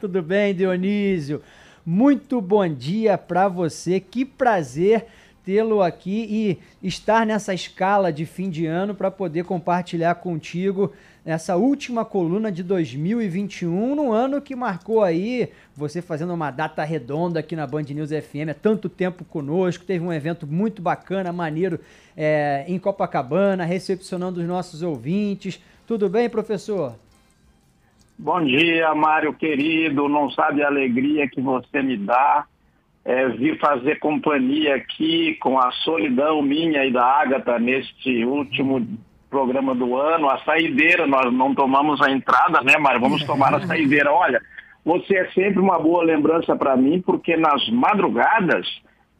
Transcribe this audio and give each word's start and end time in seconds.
Tudo 0.00 0.22
bem, 0.22 0.54
Dionísio? 0.54 1.42
Muito 1.84 2.40
bom 2.40 2.66
dia 2.66 3.18
para 3.18 3.48
você. 3.48 4.00
Que 4.00 4.24
prazer 4.24 5.04
tê-lo 5.44 5.82
aqui 5.82 6.58
e 6.82 6.86
estar 6.86 7.26
nessa 7.26 7.52
escala 7.52 8.10
de 8.10 8.24
fim 8.24 8.48
de 8.48 8.64
ano 8.64 8.94
para 8.94 9.10
poder 9.10 9.44
compartilhar 9.44 10.14
contigo 10.14 10.90
essa 11.22 11.54
última 11.54 12.02
coluna 12.02 12.50
de 12.50 12.62
2021, 12.62 13.94
no 13.94 14.10
ano 14.10 14.40
que 14.40 14.56
marcou 14.56 15.02
aí 15.02 15.50
você 15.76 16.00
fazendo 16.00 16.32
uma 16.32 16.50
data 16.50 16.82
redonda 16.82 17.40
aqui 17.40 17.54
na 17.54 17.66
Band 17.66 17.82
News 17.82 18.08
FM, 18.08 18.48
há 18.50 18.54
tanto 18.54 18.88
tempo 18.88 19.22
conosco, 19.22 19.84
teve 19.84 20.02
um 20.02 20.10
evento 20.10 20.46
muito 20.46 20.80
bacana, 20.80 21.30
maneiro 21.30 21.78
é, 22.16 22.64
em 22.66 22.78
Copacabana, 22.78 23.66
recepcionando 23.66 24.40
os 24.40 24.46
nossos 24.46 24.80
ouvintes. 24.80 25.60
Tudo 25.86 26.08
bem, 26.08 26.30
professor? 26.30 26.96
Bom 28.22 28.44
dia, 28.44 28.94
Mário 28.94 29.32
querido. 29.32 30.06
Não 30.06 30.28
sabe 30.32 30.62
a 30.62 30.66
alegria 30.66 31.26
que 31.26 31.40
você 31.40 31.80
me 31.80 31.96
dá 31.96 32.44
é, 33.02 33.26
vir 33.28 33.58
fazer 33.58 33.98
companhia 33.98 34.74
aqui 34.74 35.36
com 35.40 35.58
a 35.58 35.72
solidão 35.72 36.42
minha 36.42 36.84
e 36.84 36.92
da 36.92 37.02
Ágata 37.02 37.58
neste 37.58 38.22
último 38.26 38.86
programa 39.30 39.74
do 39.74 39.96
ano. 39.96 40.28
A 40.28 40.36
saideira, 40.40 41.06
nós 41.06 41.32
não 41.32 41.54
tomamos 41.54 41.98
a 42.02 42.10
entrada, 42.10 42.60
né, 42.60 42.76
Mário? 42.76 43.00
Vamos 43.00 43.24
tomar 43.24 43.54
a 43.54 43.60
saideira. 43.66 44.12
Olha, 44.12 44.38
você 44.84 45.16
é 45.16 45.30
sempre 45.30 45.58
uma 45.58 45.78
boa 45.78 46.04
lembrança 46.04 46.54
para 46.54 46.76
mim, 46.76 47.00
porque 47.00 47.38
nas 47.38 47.66
madrugadas 47.70 48.68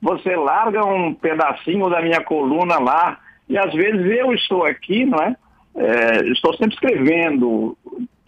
você 0.03 0.37
larga 0.37 0.85
um 0.85 1.15
pedacinho 1.15 1.89
da 1.89 2.03
minha 2.03 2.23
coluna 2.23 2.79
lá 2.79 3.19
e 3.49 3.57
às 3.57 3.73
vezes 3.73 4.15
eu 4.15 4.35
estou 4.35 4.63
aqui, 4.63 5.07
não 5.07 5.19
é? 5.23 5.35
é 5.75 6.29
estou 6.33 6.55
sempre 6.59 6.75
escrevendo 6.75 7.79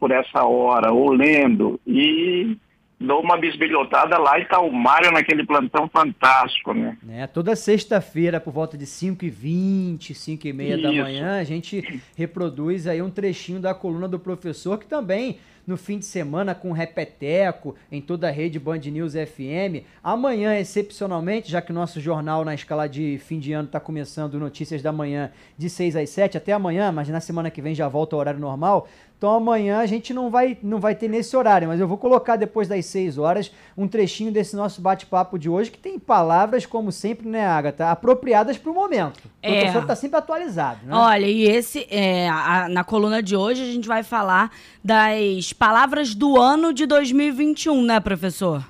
por 0.03 0.11
essa 0.11 0.43
hora 0.43 0.91
ou 0.93 1.13
lendo 1.13 1.79
e 1.87 2.57
dou 2.99 3.21
uma 3.21 3.37
bisbilhotada 3.37 4.19
lá 4.19 4.37
e 4.37 4.45
tá 4.47 4.59
o 4.59 4.73
Mário 4.73 5.13
naquele 5.13 5.47
plantão 5.47 5.89
fantástico, 5.89 6.75
né? 6.75 6.99
É, 7.09 7.25
toda 7.29 7.55
sexta-feira, 7.55 8.41
por 8.41 8.53
volta 8.53 8.77
de 8.77 8.85
5h20, 8.85 10.11
5h30 10.11 10.83
da 10.83 10.93
manhã, 10.93 11.39
a 11.39 11.45
gente 11.45 12.03
reproduz 12.17 12.89
aí 12.89 13.01
um 13.01 13.11
trechinho 13.11 13.61
da 13.61 13.73
coluna 13.73 14.09
do 14.09 14.19
professor, 14.19 14.77
que 14.77 14.87
também 14.87 15.39
no 15.65 15.77
fim 15.77 15.99
de 15.99 16.05
semana 16.05 16.55
com 16.55 16.73
Repeteco, 16.73 17.77
em 17.91 18.01
toda 18.01 18.29
a 18.29 18.31
rede 18.31 18.59
Band 18.59 18.79
News 18.79 19.13
FM. 19.13 19.87
Amanhã, 20.03 20.59
excepcionalmente, 20.59 21.51
já 21.51 21.63
que 21.63 21.71
o 21.71 21.75
nosso 21.75 22.01
jornal 22.01 22.45
na 22.45 22.55
escala 22.55 22.89
de 22.89 23.19
fim 23.19 23.39
de 23.39 23.53
ano 23.53 23.67
está 23.67 23.79
começando 23.79 24.39
Notícias 24.41 24.83
da 24.83 24.91
Manhã 24.91 25.31
de 25.57 25.71
6 25.71 25.95
às 25.95 26.11
7, 26.11 26.37
até 26.37 26.53
amanhã, 26.53 26.91
mas 26.91 27.09
na 27.09 27.21
semana 27.21 27.51
que 27.51 27.63
vem 27.63 27.75
já 27.75 27.89
volta 27.89 28.17
ao 28.17 28.21
horário 28.21 28.41
normal. 28.41 28.89
Então 29.23 29.35
amanhã 29.35 29.79
a 29.79 29.87
gente 29.87 30.13
não 30.13 30.31
vai, 30.31 30.59
não 30.65 30.81
vai 30.81 30.97
ter 30.97 31.07
nesse 31.07 31.37
horário, 31.37 31.69
mas 31.69 31.79
eu 31.79 31.87
vou 31.87 31.97
colocar 31.97 32.35
depois 32.35 32.67
das 32.67 32.87
6 32.87 33.19
horas 33.19 33.55
um 33.79 33.87
trechinho 33.87 34.33
desse 34.33 34.57
nosso 34.57 34.83
bate-papo 34.83 35.39
de 35.39 35.49
hoje, 35.49 35.71
que 35.71 35.79
tem 35.79 35.97
palavras, 35.97 36.67
como 36.67 36.91
sempre, 36.91 37.29
né, 37.29 37.47
Agatha, 37.47 37.93
apropriadas 37.93 38.59
para 38.59 38.73
o 38.73 38.75
momento. 38.75 39.19
O 39.19 39.31
é. 39.41 39.61
professor 39.61 39.83
está 39.83 39.95
sempre 39.95 40.19
atualizado, 40.19 40.85
né? 40.85 40.93
Olha, 40.93 41.27
e 41.27 41.45
esse, 41.45 41.87
é, 41.89 42.29
a, 42.29 42.67
na 42.69 42.83
coluna 42.83 43.23
de 43.23 43.37
hoje, 43.37 43.63
a 43.63 43.67
gente 43.67 43.87
vai 43.87 44.03
falar 44.03 44.51
das 44.83 45.53
palavras 45.53 46.17
do 46.17 46.37
ano 46.37 46.73
de 46.73 46.85
2021, 46.85 47.81
né, 47.81 48.01
professor? 48.01 48.67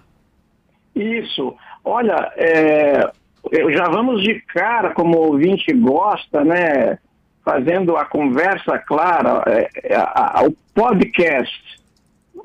Isso. 0.95 1.55
Olha, 1.83 2.31
é, 2.37 3.11
já 3.71 3.85
vamos 3.89 4.23
de 4.23 4.39
cara, 4.53 4.93
como 4.93 5.17
o 5.17 5.29
ouvinte 5.29 5.73
gosta, 5.73 6.45
né? 6.45 6.99
Fazendo 7.45 7.97
a 7.97 8.05
conversa 8.05 8.79
clara, 8.79 9.43
é, 9.47 9.69
é, 9.85 10.47
o 10.47 10.53
podcast. 10.75 11.83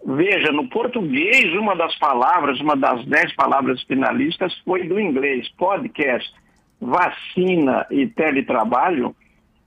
Veja, 0.06 0.52
no 0.52 0.70
português, 0.70 1.54
uma 1.54 1.76
das 1.76 1.98
palavras, 1.98 2.60
uma 2.60 2.76
das 2.76 3.06
dez 3.06 3.34
palavras 3.36 3.82
finalistas 3.84 4.54
foi 4.66 4.88
do 4.88 5.00
inglês. 5.00 5.50
Podcast, 5.58 6.32
vacina 6.80 7.86
e 7.90 8.08
teletrabalho 8.08 9.16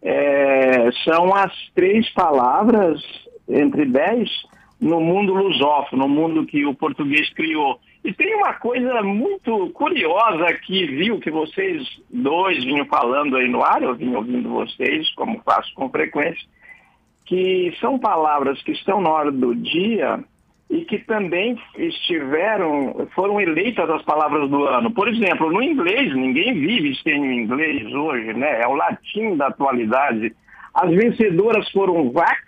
é, 0.03 0.91
são 1.05 1.35
as 1.35 1.53
três 1.75 2.09
palavras 2.11 3.03
entre 3.49 3.85
dez 3.85 4.31
no 4.81 5.01
mundo 5.01 5.35
lusófono, 5.35 6.07
no 6.07 6.09
mundo 6.09 6.47
que 6.47 6.65
o 6.65 6.75
português 6.75 7.29
criou. 7.35 7.79
E 8.03 8.13
tem 8.15 8.35
uma 8.35 8.55
coisa 8.55 9.03
muito 9.03 9.71
curiosa 9.71 10.55
que 10.55 10.87
viu 10.87 11.21
que 11.21 11.31
vocês 11.31 11.87
dois 12.11 12.65
vinham 12.65 12.87
falando 12.87 13.37
aí 13.37 13.47
no 13.49 13.63
ar, 13.63 13.83
eu 13.83 13.95
vim 13.95 14.15
ouvindo 14.15 14.49
vocês, 14.49 15.11
como 15.15 15.43
faço 15.43 15.73
com 15.75 15.91
frequência, 15.91 16.49
que 17.27 17.75
são 17.79 17.99
palavras 17.99 18.61
que 18.63 18.73
estão 18.73 19.03
na 19.03 19.11
hora 19.11 19.31
do 19.31 19.55
dia 19.55 20.19
e 20.71 20.85
que 20.85 20.99
também 20.99 21.61
estiveram, 21.77 23.07
foram 23.15 23.41
eleitas 23.41 23.91
as 23.91 24.03
palavras 24.03 24.49
do 24.49 24.65
ano. 24.65 24.91
Por 24.93 25.09
exemplo, 25.09 25.53
no 25.53 25.63
inglês, 25.63 26.15
ninguém 26.15 26.55
vive 26.55 26.95
sem 27.03 27.21
o 27.21 27.33
inglês 27.33 27.93
hoje, 27.93 28.33
né? 28.33 28.63
É 28.63 28.67
o 28.67 28.77
latim 28.77 29.37
da 29.37 29.49
atualidade. 29.49 30.35
As 30.73 30.91
vencedoras 30.91 31.69
foram 31.71 32.11
Vax, 32.13 32.41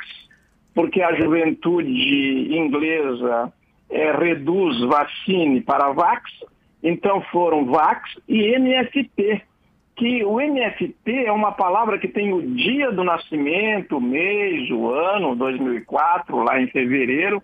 porque 0.74 1.02
a 1.02 1.14
juventude 1.14 2.56
inglesa 2.56 3.52
é, 3.92 4.10
reduz 4.12 4.80
vacine 4.80 5.60
para 5.60 5.92
Vax, 5.92 6.30
então 6.82 7.20
foram 7.30 7.66
Vax 7.66 8.00
e 8.26 8.58
NFT, 8.58 9.42
que 9.94 10.24
o 10.24 10.40
NFT 10.40 11.26
é 11.26 11.32
uma 11.32 11.52
palavra 11.52 11.98
que 11.98 12.08
tem 12.08 12.32
o 12.32 12.42
dia 12.42 12.90
do 12.90 13.04
nascimento, 13.04 13.98
o 13.98 14.00
mês, 14.00 14.68
o 14.70 14.90
ano, 14.90 15.36
2004, 15.36 16.42
lá 16.42 16.60
em 16.60 16.66
fevereiro, 16.68 17.42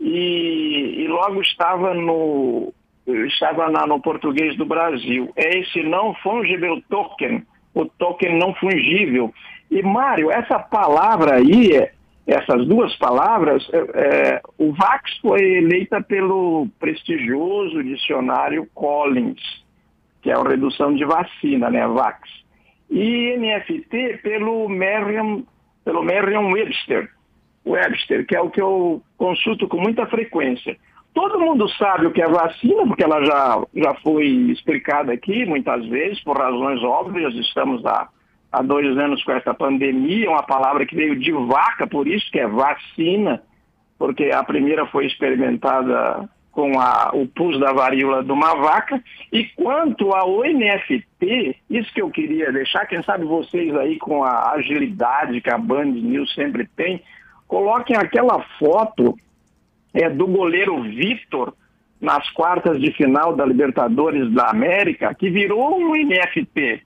e, 0.00 1.04
e 1.04 1.08
logo 1.08 1.40
estava 1.42 1.94
no 1.94 2.72
estava 3.06 3.70
na, 3.70 3.86
no 3.86 4.00
português 4.00 4.56
do 4.56 4.66
Brasil. 4.66 5.30
É 5.36 5.58
esse 5.58 5.82
não 5.82 6.12
fungível 6.14 6.82
token, 6.88 7.46
o 7.72 7.84
token 7.84 8.36
não 8.36 8.52
fungível. 8.54 9.32
E, 9.70 9.80
Mário, 9.82 10.30
essa 10.30 10.58
palavra 10.58 11.36
aí, 11.36 11.88
essas 12.26 12.66
duas 12.66 12.94
palavras, 12.96 13.66
é, 13.72 13.78
é, 13.78 14.42
o 14.58 14.72
VAX 14.72 15.16
foi 15.18 15.40
eleita 15.58 16.02
pelo 16.02 16.66
prestigioso 16.78 17.82
dicionário 17.84 18.68
Collins, 18.74 19.40
que 20.20 20.30
é 20.30 20.34
a 20.34 20.42
redução 20.42 20.92
de 20.94 21.04
vacina, 21.04 21.70
né, 21.70 21.86
VAX. 21.86 22.28
E 22.90 23.36
NFT 23.36 24.18
pelo 24.22 24.68
Merriam, 24.68 25.44
pelo 25.84 26.02
Merriam-Webster, 26.02 27.10
Webster, 27.64 28.26
que 28.26 28.34
é 28.34 28.40
o 28.40 28.50
que 28.50 28.60
eu 28.60 29.02
consulto 29.16 29.68
com 29.68 29.80
muita 29.80 30.06
frequência. 30.06 30.76
Todo 31.14 31.40
mundo 31.40 31.68
sabe 31.70 32.06
o 32.06 32.12
que 32.12 32.20
é 32.20 32.28
vacina, 32.28 32.86
porque 32.86 33.04
ela 33.04 33.24
já, 33.24 33.62
já 33.74 33.94
foi 34.02 34.26
explicada 34.26 35.12
aqui 35.12 35.46
muitas 35.46 35.86
vezes, 35.86 36.22
por 36.22 36.36
razões 36.36 36.82
óbvias, 36.82 37.34
estamos 37.34 37.84
há 37.86 38.08
há 38.50 38.62
dois 38.62 38.96
anos 38.96 39.22
com 39.24 39.32
essa 39.32 39.52
pandemia, 39.52 40.30
uma 40.30 40.42
palavra 40.42 40.86
que 40.86 40.94
veio 40.94 41.16
de 41.16 41.32
vaca, 41.32 41.86
por 41.86 42.06
isso 42.06 42.30
que 42.30 42.38
é 42.38 42.46
vacina, 42.46 43.42
porque 43.98 44.30
a 44.30 44.42
primeira 44.44 44.86
foi 44.86 45.06
experimentada 45.06 46.28
com 46.56 46.80
a, 46.80 47.10
o 47.12 47.26
pus 47.26 47.60
da 47.60 47.70
varíola 47.72 48.24
de 48.24 48.32
uma 48.32 48.54
vaca. 48.54 49.02
E 49.30 49.44
quanto 49.54 50.12
ao 50.12 50.40
NFT, 50.42 51.56
isso 51.68 51.92
que 51.92 52.00
eu 52.00 52.10
queria 52.10 52.50
deixar, 52.50 52.86
quem 52.86 53.02
sabe 53.02 53.26
vocês 53.26 53.76
aí 53.76 53.98
com 53.98 54.24
a 54.24 54.52
agilidade 54.52 55.42
que 55.42 55.50
a 55.50 55.58
Band 55.58 55.84
News 55.84 56.32
sempre 56.34 56.66
tem, 56.74 57.02
coloquem 57.46 57.94
aquela 57.94 58.42
foto 58.58 59.18
é, 59.92 60.08
do 60.08 60.26
goleiro 60.26 60.82
Vitor 60.82 61.52
nas 62.00 62.28
quartas 62.30 62.80
de 62.80 62.90
final 62.92 63.36
da 63.36 63.44
Libertadores 63.44 64.32
da 64.32 64.48
América, 64.48 65.14
que 65.14 65.28
virou 65.28 65.78
um 65.78 65.94
NFT 65.94 66.85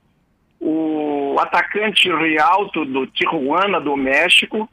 o 0.60 1.36
atacante 1.40 2.08
Rialto 2.12 2.84
do 2.84 3.06
Tijuana, 3.06 3.80
do 3.80 3.96
México, 3.96 4.68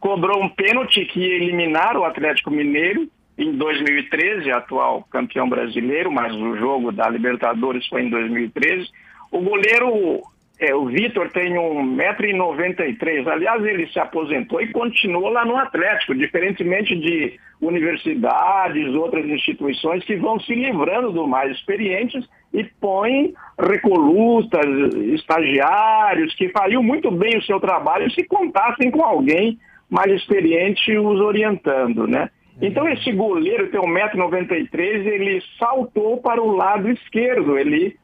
cobrou 0.00 0.42
um 0.42 0.48
pênalti 0.48 1.04
que 1.04 1.20
ia 1.20 1.34
eliminar 1.34 1.96
o 1.96 2.04
Atlético 2.04 2.50
Mineiro 2.50 3.06
em 3.36 3.52
2013, 3.52 4.50
atual 4.50 5.06
campeão 5.10 5.48
brasileiro, 5.48 6.10
mas 6.10 6.34
o 6.34 6.56
jogo 6.56 6.90
da 6.90 7.08
Libertadores 7.08 7.86
foi 7.86 8.02
em 8.02 8.10
2013. 8.10 8.88
O 9.30 9.40
goleiro, 9.40 10.22
é, 10.60 10.74
o 10.74 10.84
Vitor, 10.86 11.30
tem 11.30 11.54
1,93m. 11.54 13.26
Aliás, 13.28 13.64
ele 13.64 13.86
se 13.88 13.98
aposentou 13.98 14.60
e 14.60 14.70
continuou 14.70 15.30
lá 15.30 15.42
no 15.44 15.56
Atlético, 15.56 16.14
diferentemente 16.14 16.94
de 16.94 17.40
universidades, 17.62 18.94
outras 18.94 19.24
instituições 19.24 20.04
que 20.04 20.16
vão 20.16 20.38
se 20.38 20.54
livrando 20.54 21.12
dos 21.12 21.26
mais 21.26 21.50
experientes 21.52 22.28
e 22.52 22.62
põem 22.78 23.32
recolutas, 23.58 24.94
estagiários 25.14 26.34
que 26.34 26.50
fariam 26.50 26.82
muito 26.82 27.10
bem 27.10 27.38
o 27.38 27.42
seu 27.42 27.58
trabalho 27.58 28.10
se 28.10 28.24
contassem 28.24 28.90
com 28.90 29.02
alguém 29.02 29.58
mais 29.88 30.12
experiente 30.12 30.96
os 30.96 31.20
orientando, 31.20 32.06
né? 32.06 32.28
Uhum. 32.56 32.68
Então 32.68 32.88
esse 32.88 33.12
goleiro 33.12 33.70
tem 33.70 33.80
1,93m, 33.80 35.06
ele 35.06 35.42
saltou 35.58 36.18
para 36.18 36.42
o 36.42 36.54
lado 36.54 36.90
esquerdo, 36.90 37.58
ele, 37.58 37.96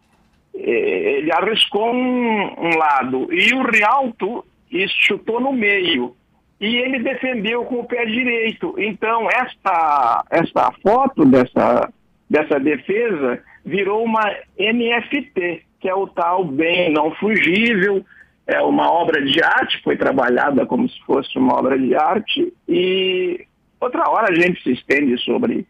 ele 0.56 1.32
arriscou 1.32 1.92
um, 1.92 2.54
um 2.58 2.76
lado. 2.76 3.32
E 3.32 3.54
o 3.54 3.62
Rialto 3.62 4.44
chutou 4.88 5.40
no 5.40 5.52
meio. 5.52 6.14
e 6.60 6.76
ele 6.76 7.00
defendeu 7.00 7.64
com 7.64 7.80
o 7.80 7.84
pé 7.84 8.04
direito. 8.06 8.74
Então, 8.78 9.28
esta, 9.30 10.24
esta 10.30 10.72
foto 10.82 11.24
dessa, 11.24 11.92
dessa 12.28 12.58
defesa 12.58 13.42
virou 13.64 14.02
uma 14.04 14.24
NFT, 14.58 15.64
que 15.80 15.88
é 15.88 15.94
o 15.94 16.06
tal 16.06 16.44
bem 16.44 16.92
não 16.92 17.10
fugível, 17.16 18.04
é 18.46 18.60
uma 18.62 18.90
obra 18.90 19.22
de 19.24 19.42
arte, 19.42 19.82
foi 19.82 19.96
trabalhada 19.96 20.64
como 20.64 20.88
se 20.88 20.98
fosse 21.04 21.36
uma 21.36 21.58
obra 21.58 21.78
de 21.78 21.94
arte, 21.94 22.52
e 22.68 23.44
outra 23.80 24.08
hora 24.08 24.32
a 24.32 24.34
gente 24.34 24.62
se 24.62 24.72
estende 24.72 25.18
sobre 25.18 25.66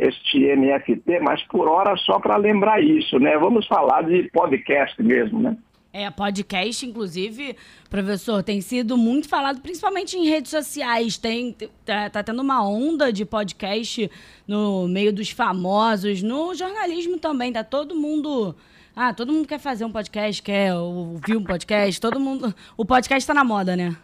este 0.00 0.56
NFT, 0.56 1.20
mas 1.20 1.42
por 1.44 1.68
hora 1.68 1.94
só 1.98 2.18
para 2.18 2.36
lembrar 2.36 2.82
isso, 2.82 3.18
né? 3.18 3.36
Vamos 3.36 3.66
falar 3.66 4.02
de 4.02 4.30
podcast 4.32 5.00
mesmo, 5.02 5.38
né? 5.38 5.56
É, 5.92 6.08
podcast, 6.08 6.86
inclusive, 6.86 7.56
professor, 7.90 8.44
tem 8.44 8.60
sido 8.60 8.96
muito 8.96 9.28
falado, 9.28 9.60
principalmente 9.60 10.16
em 10.16 10.28
redes 10.28 10.50
sociais. 10.50 11.18
Tem, 11.18 11.54
tá, 11.84 12.08
tá, 12.08 12.22
tendo 12.22 12.40
uma 12.40 12.64
onda 12.66 13.12
de 13.12 13.24
podcast 13.24 14.08
no 14.46 14.86
meio 14.86 15.12
dos 15.12 15.30
famosos, 15.30 16.22
no 16.22 16.54
jornalismo 16.54 17.18
também. 17.18 17.52
Tá 17.52 17.64
todo 17.64 17.96
mundo. 17.96 18.54
Ah, 18.94 19.12
todo 19.12 19.32
mundo 19.32 19.48
quer 19.48 19.58
fazer 19.58 19.84
um 19.84 19.90
podcast, 19.90 20.40
quer 20.40 20.72
ouvir 20.74 21.36
um 21.36 21.44
podcast, 21.44 22.00
todo 22.00 22.20
mundo. 22.20 22.54
O 22.76 22.84
podcast 22.84 23.18
está 23.22 23.34
na 23.34 23.42
moda, 23.42 23.76
né? 23.76 23.96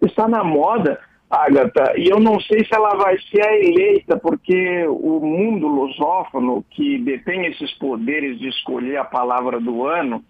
Está 0.00 0.26
na 0.26 0.42
moda, 0.42 0.98
Agatha, 1.30 1.92
e 1.96 2.08
eu 2.08 2.18
não 2.18 2.40
sei 2.40 2.64
se 2.64 2.74
ela 2.74 2.96
vai 2.96 3.18
ser 3.30 3.44
eleita, 3.62 4.16
porque 4.16 4.86
o 4.86 5.20
mundo 5.20 5.66
lusófono, 5.66 6.64
que 6.70 6.98
detém 6.98 7.46
esses 7.46 7.70
poderes 7.74 8.38
de 8.38 8.48
escolher 8.48 8.96
a 8.96 9.04
palavra 9.04 9.60
do 9.60 9.86
ano 9.86 10.24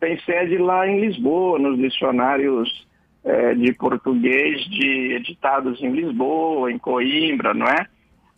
tem 0.00 0.18
sede 0.20 0.56
lá 0.56 0.88
em 0.88 1.00
Lisboa, 1.00 1.58
nos 1.58 1.78
dicionários 1.78 2.88
é, 3.22 3.54
de 3.54 3.72
português 3.74 4.64
de 4.70 5.12
editados 5.12 5.80
em 5.82 5.90
Lisboa, 5.90 6.72
em 6.72 6.78
Coimbra, 6.78 7.52
não 7.52 7.66
é? 7.66 7.86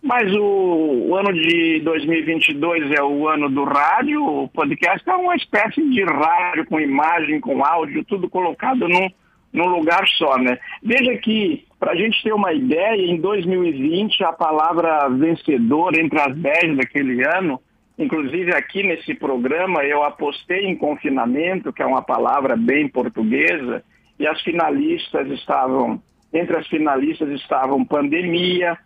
Mas 0.02 0.34
o, 0.34 1.06
o, 1.08 1.16
ano 1.16 1.32
de 1.32 1.80
2022 1.84 2.90
é 2.90 3.02
o 3.02 3.28
ano 3.28 3.48
do 3.48 3.62
rádio, 3.62 4.20
o 4.24 4.48
podcast 4.48 5.08
é 5.08 5.14
uma 5.14 5.36
espécie 5.36 5.80
de 5.88 6.02
rádio 6.02 6.66
com 6.66 6.80
imagem, 6.80 7.38
com 7.38 7.64
áudio, 7.64 8.04
tudo 8.04 8.28
colocado 8.28 8.88
num, 8.88 9.08
num 9.52 9.68
lugar 9.68 10.04
só, 10.18 10.36
né? 10.38 10.58
Veja 10.82 11.16
que, 11.18 11.64
para 11.82 11.94
a 11.94 11.96
gente 11.96 12.22
ter 12.22 12.32
uma 12.32 12.52
ideia, 12.52 13.10
em 13.10 13.20
2020 13.20 14.22
a 14.22 14.32
palavra 14.32 15.08
vencedor 15.08 15.98
entre 15.98 16.20
as 16.20 16.36
10 16.36 16.76
daquele 16.76 17.26
ano 17.26 17.60
Inclusive, 17.98 18.54
aqui 18.54 18.82
nesse 18.82 19.14
programa, 19.14 19.84
eu 19.84 20.02
apostei 20.02 20.64
em 20.66 20.76
confinamento, 20.76 21.72
que 21.72 21.82
é 21.82 21.86
uma 21.86 22.02
palavra 22.02 22.56
bem 22.56 22.88
portuguesa, 22.88 23.84
e 24.18 24.26
as 24.26 24.40
finalistas 24.42 25.28
estavam, 25.30 26.02
entre 26.32 26.56
as 26.56 26.66
finalistas 26.68 27.28
estavam 27.40 27.84
pandemia, 27.84 28.78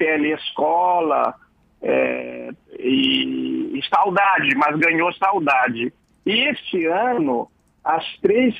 escola 0.00 1.34
é, 1.80 2.50
e, 2.78 3.78
e 3.78 3.80
saudade, 3.88 4.52
mas 4.56 4.76
ganhou 4.78 5.12
saudade. 5.12 5.92
E 6.26 6.32
este 6.48 6.86
ano, 6.86 7.48
as 7.84 8.04
três, 8.20 8.54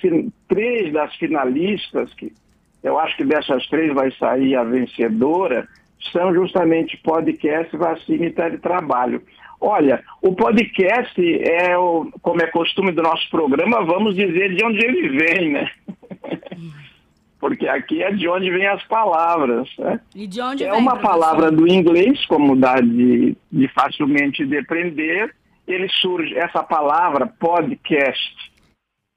três 0.47 0.93
das 0.93 1.12
finalistas, 1.17 2.15
que 2.15 2.33
eu 2.82 2.99
acho 2.99 3.17
que 3.17 3.25
dessas 3.25 3.67
três 3.69 3.94
vai 3.94 4.11
sair 4.12 4.56
a 4.56 4.64
vencedora, 4.64 5.69
são 6.11 6.34
justamente 6.34 6.96
podcast, 6.99 7.76
vacina 7.76 8.26
e 8.26 8.31
teletrabalho. 8.31 9.23
Olha, 9.61 10.02
o 10.20 10.34
podcast 10.34 11.20
é, 11.20 11.79
o, 11.79 12.11
como 12.20 12.43
é 12.43 12.46
costume 12.49 12.90
do 12.90 13.02
nosso 13.02 13.31
programa, 13.31 13.84
vamos 13.84 14.17
dizer 14.17 14.56
de 14.56 14.64
onde 14.64 14.84
ele 14.84 15.08
vem, 15.11 15.52
né? 15.52 15.70
Porque 17.38 17.69
aqui 17.69 18.02
é 18.02 18.12
de 18.12 18.29
onde 18.29 18.50
vêm 18.50 18.67
as 18.67 18.82
palavras. 18.84 19.69
Né? 19.79 20.00
E 20.14 20.26
de 20.26 20.40
onde 20.40 20.64
é 20.64 20.70
vem, 20.70 20.79
uma 20.79 20.93
professor? 20.93 21.11
palavra 21.11 21.50
do 21.50 21.67
inglês, 21.67 22.25
como 22.26 22.56
dá 22.56 22.81
de, 22.81 23.37
de 23.50 23.69
facilmente 23.69 24.44
depreender. 24.44 25.34
Ele 25.67 25.88
surge, 25.88 26.37
essa 26.37 26.62
palavra 26.62 27.26
podcast 27.26 28.34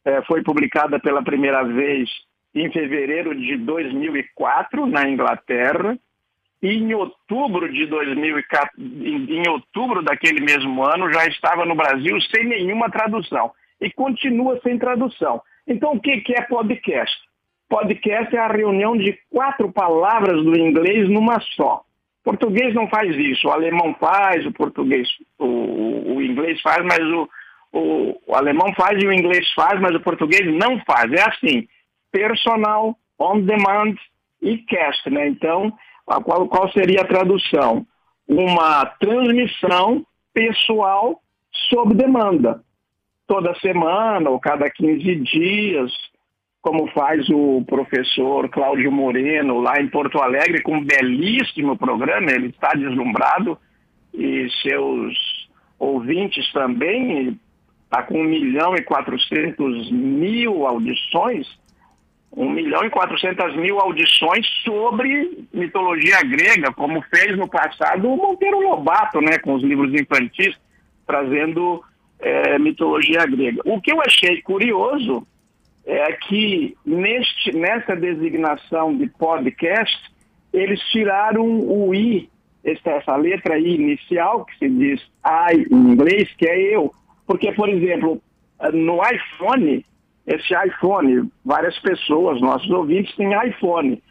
é, 0.06 0.22
foi 0.24 0.44
publicada 0.44 1.00
pela 1.00 1.24
primeira 1.24 1.64
vez 1.64 2.10
em 2.56 2.72
fevereiro 2.72 3.36
de 3.36 3.58
2004 3.58 4.88
na 4.88 5.10
Inglaterra 5.10 5.98
e 6.62 6.70
em 6.70 6.94
outubro 6.94 7.72
de 7.72 7.86
2004, 7.86 8.72
em 8.80 9.48
outubro 9.50 10.02
daquele 10.02 10.40
mesmo 10.40 10.84
ano, 10.84 11.12
já 11.14 11.28
estava 11.28 11.66
no 11.66 11.76
Brasil 11.76 12.20
sem 12.22 12.46
nenhuma 12.46 12.90
tradução. 12.90 13.52
E 13.80 13.92
continua 13.92 14.60
sem 14.64 14.80
tradução. 14.80 15.42
Então, 15.68 15.92
o 15.92 16.00
que 16.00 16.24
é 16.34 16.42
podcast? 16.44 17.16
Podcast 17.68 18.36
é 18.36 18.40
a 18.40 18.48
reunião 18.48 18.96
de 18.96 19.20
quatro 19.30 19.72
palavras 19.72 20.44
do 20.44 20.58
inglês 20.58 21.10
numa 21.10 21.40
só. 21.56 21.84
Português 22.24 22.74
não 22.74 22.88
faz 22.88 23.16
isso, 23.16 23.48
o 23.48 23.52
alemão 23.52 23.94
faz, 24.00 24.46
o 24.46 24.52
português, 24.52 25.08
o, 25.38 26.16
o 26.16 26.22
inglês 26.22 26.60
faz, 26.62 26.84
mas 26.84 27.00
o, 27.00 27.30
o, 27.72 28.22
o 28.26 28.36
alemão 28.36 28.74
faz 28.74 29.02
e 29.04 29.06
o 29.06 29.14
inglês 29.14 29.52
faz, 29.54 29.80
mas 29.80 29.94
o 29.94 30.00
português 30.00 30.42
não 30.56 30.80
faz. 30.86 31.12
É 31.12 31.22
assim, 31.22 31.68
personal, 32.16 32.98
on 33.20 33.42
demand 33.42 33.96
e 34.42 34.58
cast, 34.60 35.10
né? 35.10 35.28
Então, 35.28 35.74
qual, 36.06 36.48
qual 36.48 36.72
seria 36.72 37.02
a 37.02 37.08
tradução? 37.08 37.86
Uma 38.26 38.86
transmissão 39.00 40.06
pessoal 40.34 41.22
sob 41.70 41.94
demanda. 41.94 42.62
Toda 43.28 43.60
semana 43.60 44.30
ou 44.30 44.40
cada 44.40 44.70
15 44.70 45.16
dias, 45.16 45.92
como 46.62 46.88
faz 46.92 47.28
o 47.30 47.64
professor 47.68 48.48
Cláudio 48.50 48.92
Moreno 48.92 49.60
lá 49.60 49.82
em 49.82 49.90
Porto 49.90 50.20
Alegre, 50.20 50.62
com 50.62 50.78
um 50.78 50.86
belíssimo 50.86 51.78
programa, 51.78 52.32
ele 52.32 52.48
está 52.48 52.70
deslumbrado 52.70 53.58
e 54.14 54.48
seus 54.62 55.50
ouvintes 55.78 56.50
também, 56.54 57.38
está 57.84 58.04
com 58.04 58.20
1 58.20 58.24
milhão 58.24 58.76
e 58.76 58.84
400 58.84 59.92
mil 59.92 60.66
audições, 60.66 61.48
1 62.36 62.50
milhão 62.50 62.84
e 62.84 62.90
400 62.90 63.56
mil 63.56 63.80
audições 63.80 64.46
sobre 64.64 65.48
mitologia 65.54 66.22
grega, 66.22 66.72
como 66.74 67.02
fez 67.04 67.38
no 67.38 67.48
passado 67.48 68.12
o 68.12 68.18
Monteiro 68.18 68.60
Lobato, 68.60 69.22
né, 69.22 69.38
com 69.40 69.54
os 69.54 69.64
livros 69.64 69.94
infantis, 69.94 70.56
trazendo 71.08 71.82
é, 72.20 72.60
mitologia 72.60 73.26
grega. 73.26 73.62
O 73.66 73.80
que 73.80 73.92
eu 73.92 74.02
achei 74.02 74.42
curioso 74.42 75.26
é 75.86 76.12
que 76.14 76.76
neste, 76.86 77.56
nessa 77.56 77.96
designação 77.96 78.96
de 78.98 79.08
podcast, 79.08 79.96
eles 80.52 80.80
tiraram 80.92 81.46
o 81.46 81.94
I, 81.94 82.30
essa 82.64 83.16
letra 83.16 83.60
I 83.60 83.76
inicial, 83.76 84.46
que 84.46 84.58
se 84.58 84.70
diz 84.70 85.02
I 85.26 85.68
em 85.72 85.92
inglês, 85.92 86.30
que 86.38 86.48
é 86.48 86.76
eu. 86.76 86.92
Porque, 87.28 87.52
por 87.52 87.70
exemplo, 87.70 88.22
no 88.74 89.00
iPhone, 89.04 89.86
esse 90.28 90.54
iPhone, 90.68 91.30
várias 91.44 91.78
pessoas, 91.80 92.42
nossos 92.42 92.70
ouvintes, 92.70 93.16
têm 93.16 93.32
iPhone. 93.48 94.02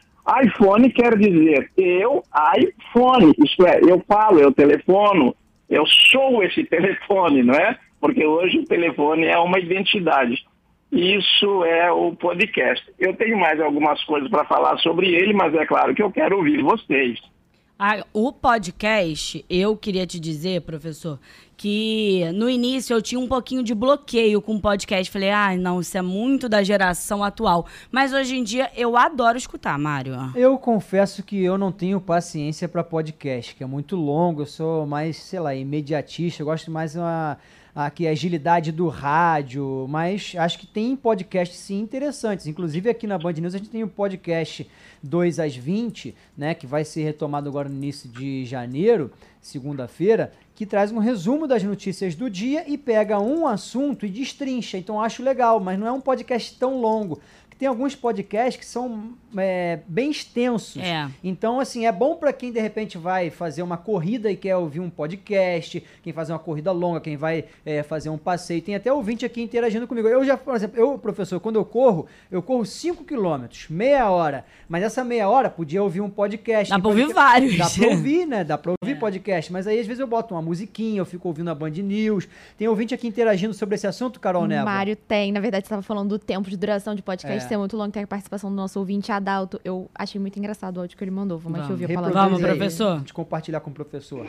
iPhone 0.44 0.90
quer 0.90 1.16
dizer 1.18 1.70
eu, 1.76 2.22
iPhone, 2.56 3.32
isto 3.44 3.66
é, 3.66 3.80
eu 3.82 4.02
falo, 4.06 4.40
eu 4.40 4.52
telefono, 4.52 5.34
eu 5.68 5.84
sou 5.86 6.42
esse 6.42 6.64
telefone, 6.66 7.42
não 7.42 7.54
é? 7.54 7.76
Porque 8.00 8.24
hoje 8.24 8.58
o 8.58 8.64
telefone 8.64 9.26
é 9.26 9.38
uma 9.38 9.58
identidade. 9.58 10.44
Isso 10.92 11.64
é 11.64 11.90
o 11.90 12.14
podcast. 12.14 12.84
Eu 12.98 13.14
tenho 13.16 13.36
mais 13.36 13.60
algumas 13.60 14.02
coisas 14.04 14.30
para 14.30 14.44
falar 14.44 14.78
sobre 14.78 15.12
ele, 15.12 15.32
mas 15.32 15.52
é 15.54 15.66
claro 15.66 15.94
que 15.94 16.02
eu 16.02 16.10
quero 16.12 16.36
ouvir 16.36 16.62
vocês. 16.62 17.18
O 18.12 18.32
podcast, 18.32 19.44
eu 19.50 19.76
queria 19.76 20.06
te 20.06 20.20
dizer, 20.20 20.62
professor, 20.62 21.18
que 21.56 22.22
no 22.32 22.48
início 22.48 22.94
eu 22.94 23.02
tinha 23.02 23.18
um 23.18 23.26
pouquinho 23.26 23.64
de 23.64 23.74
bloqueio 23.74 24.40
com 24.40 24.54
o 24.54 24.60
podcast. 24.60 25.10
Falei, 25.10 25.30
ah, 25.30 25.56
não, 25.56 25.80
isso 25.80 25.98
é 25.98 26.02
muito 26.02 26.48
da 26.48 26.62
geração 26.62 27.24
atual. 27.24 27.66
Mas 27.90 28.12
hoje 28.12 28.36
em 28.36 28.44
dia 28.44 28.70
eu 28.76 28.96
adoro 28.96 29.36
escutar, 29.36 29.76
Mário. 29.76 30.14
Eu 30.36 30.56
confesso 30.56 31.22
que 31.22 31.42
eu 31.42 31.58
não 31.58 31.72
tenho 31.72 32.00
paciência 32.00 32.68
para 32.68 32.84
podcast, 32.84 33.56
que 33.56 33.64
é 33.64 33.66
muito 33.66 33.96
longo. 33.96 34.42
Eu 34.42 34.46
sou 34.46 34.86
mais, 34.86 35.16
sei 35.16 35.40
lá, 35.40 35.52
imediatista. 35.52 36.42
Eu 36.42 36.46
gosto 36.46 36.70
mais 36.70 36.94
uma 36.94 37.36
aqui 37.74 38.06
a 38.06 38.10
agilidade 38.12 38.70
do 38.70 38.88
rádio, 38.88 39.86
mas 39.88 40.34
acho 40.38 40.58
que 40.58 40.66
tem 40.66 40.94
podcasts 40.94 41.58
sim 41.58 41.80
interessantes. 41.80 42.46
Inclusive 42.46 42.88
aqui 42.88 43.06
na 43.06 43.18
Band 43.18 43.32
News 43.32 43.54
a 43.54 43.58
gente 43.58 43.70
tem 43.70 43.82
o 43.82 43.88
podcast 43.88 44.70
2 45.02 45.40
às 45.40 45.56
20, 45.56 46.14
né, 46.38 46.54
que 46.54 46.66
vai 46.66 46.84
ser 46.84 47.02
retomado 47.02 47.48
agora 47.48 47.68
no 47.68 47.74
início 47.74 48.08
de 48.08 48.44
janeiro, 48.44 49.10
segunda-feira, 49.40 50.32
que 50.54 50.64
traz 50.64 50.92
um 50.92 50.98
resumo 50.98 51.48
das 51.48 51.64
notícias 51.64 52.14
do 52.14 52.30
dia 52.30 52.64
e 52.68 52.78
pega 52.78 53.18
um 53.18 53.46
assunto 53.46 54.06
e 54.06 54.08
destrincha. 54.08 54.78
Então 54.78 55.00
acho 55.00 55.22
legal, 55.22 55.58
mas 55.58 55.78
não 55.78 55.86
é 55.86 55.92
um 55.92 56.00
podcast 56.00 56.56
tão 56.58 56.80
longo. 56.80 57.20
Tem 57.58 57.68
alguns 57.68 57.94
podcasts 57.94 58.56
que 58.56 58.66
são 58.66 59.14
é, 59.36 59.80
bem 59.86 60.10
extensos. 60.10 60.82
É. 60.82 61.08
Então, 61.22 61.60
assim, 61.60 61.86
é 61.86 61.92
bom 61.92 62.16
para 62.16 62.32
quem 62.32 62.52
de 62.52 62.60
repente 62.60 62.98
vai 62.98 63.30
fazer 63.30 63.62
uma 63.62 63.76
corrida 63.76 64.30
e 64.30 64.36
quer 64.36 64.56
ouvir 64.56 64.80
um 64.80 64.90
podcast, 64.90 65.82
quem 66.02 66.12
fazer 66.12 66.32
uma 66.32 66.38
corrida 66.38 66.72
longa, 66.72 67.00
quem 67.00 67.16
vai 67.16 67.44
é, 67.64 67.82
fazer 67.82 68.10
um 68.10 68.18
passeio. 68.18 68.62
Tem 68.62 68.74
até 68.74 68.92
ouvinte 68.92 69.24
aqui 69.24 69.42
interagindo 69.42 69.86
comigo. 69.86 70.08
Eu 70.08 70.24
já, 70.24 70.36
por 70.36 70.54
exemplo, 70.54 70.78
eu, 70.78 70.98
professor, 70.98 71.40
quando 71.40 71.56
eu 71.56 71.64
corro, 71.64 72.06
eu 72.30 72.42
corro 72.42 72.64
5 72.64 73.04
quilômetros, 73.04 73.66
meia 73.68 74.10
hora. 74.10 74.44
Mas 74.68 74.82
essa 74.82 75.04
meia 75.04 75.28
hora 75.28 75.48
podia 75.50 75.82
ouvir 75.82 76.00
um 76.00 76.10
podcast. 76.10 76.70
Dá 76.70 76.78
pra 76.78 76.88
ouvir 76.88 77.06
podcast- 77.06 77.30
vários. 77.30 77.58
Dá 77.58 77.70
pra 77.70 77.88
ouvir, 77.88 78.26
né? 78.26 78.44
Dá 78.44 78.58
pra 78.58 78.74
ouvir 78.82 78.98
podcast. 78.98 79.52
Mas 79.52 79.66
aí, 79.66 79.78
às 79.80 79.86
vezes, 79.86 80.00
eu 80.00 80.06
boto 80.06 80.34
uma 80.34 80.42
musiquinha, 80.42 81.00
eu 81.00 81.06
fico 81.06 81.28
ouvindo 81.28 81.50
a 81.50 81.54
Band 81.54 81.70
News. 81.70 82.28
Tem 82.58 82.68
ouvinte 82.68 82.94
aqui 82.94 83.06
interagindo 83.06 83.54
sobre 83.54 83.74
esse 83.74 83.86
assunto, 83.86 84.18
Carol 84.20 84.46
Neva? 84.46 84.64
Mário 84.64 84.96
tem, 84.96 85.32
na 85.32 85.40
verdade, 85.40 85.64
você 85.64 85.66
estava 85.66 85.82
falando 85.82 86.10
do 86.10 86.18
tempo 86.18 86.48
de 86.48 86.56
duração 86.56 86.94
de 86.94 87.02
podcast 87.02 87.43
É. 87.44 87.48
ser 87.48 87.56
muito 87.56 87.76
longo, 87.76 87.90
tem 87.92 88.02
a 88.02 88.06
participação 88.06 88.50
do 88.50 88.56
nosso 88.56 88.78
ouvinte 88.78 89.10
Adalto. 89.12 89.60
Eu 89.64 89.88
achei 89.94 90.20
muito 90.20 90.38
engraçado 90.38 90.76
o 90.76 90.80
áudio 90.80 90.96
que 90.96 91.04
ele 91.04 91.10
mandou. 91.10 91.38
Vamos, 91.38 91.58
aqui 91.60 91.68
Vamos, 91.68 91.82
ouvir 91.82 91.92
a 91.92 92.00
palavra 92.00 92.20
Vamos, 92.22 92.40
professor. 92.40 92.94
A 92.94 92.98
gente 92.98 93.14
compartilhar 93.14 93.60
com 93.60 93.70
o 93.70 93.74
professor. 93.74 94.26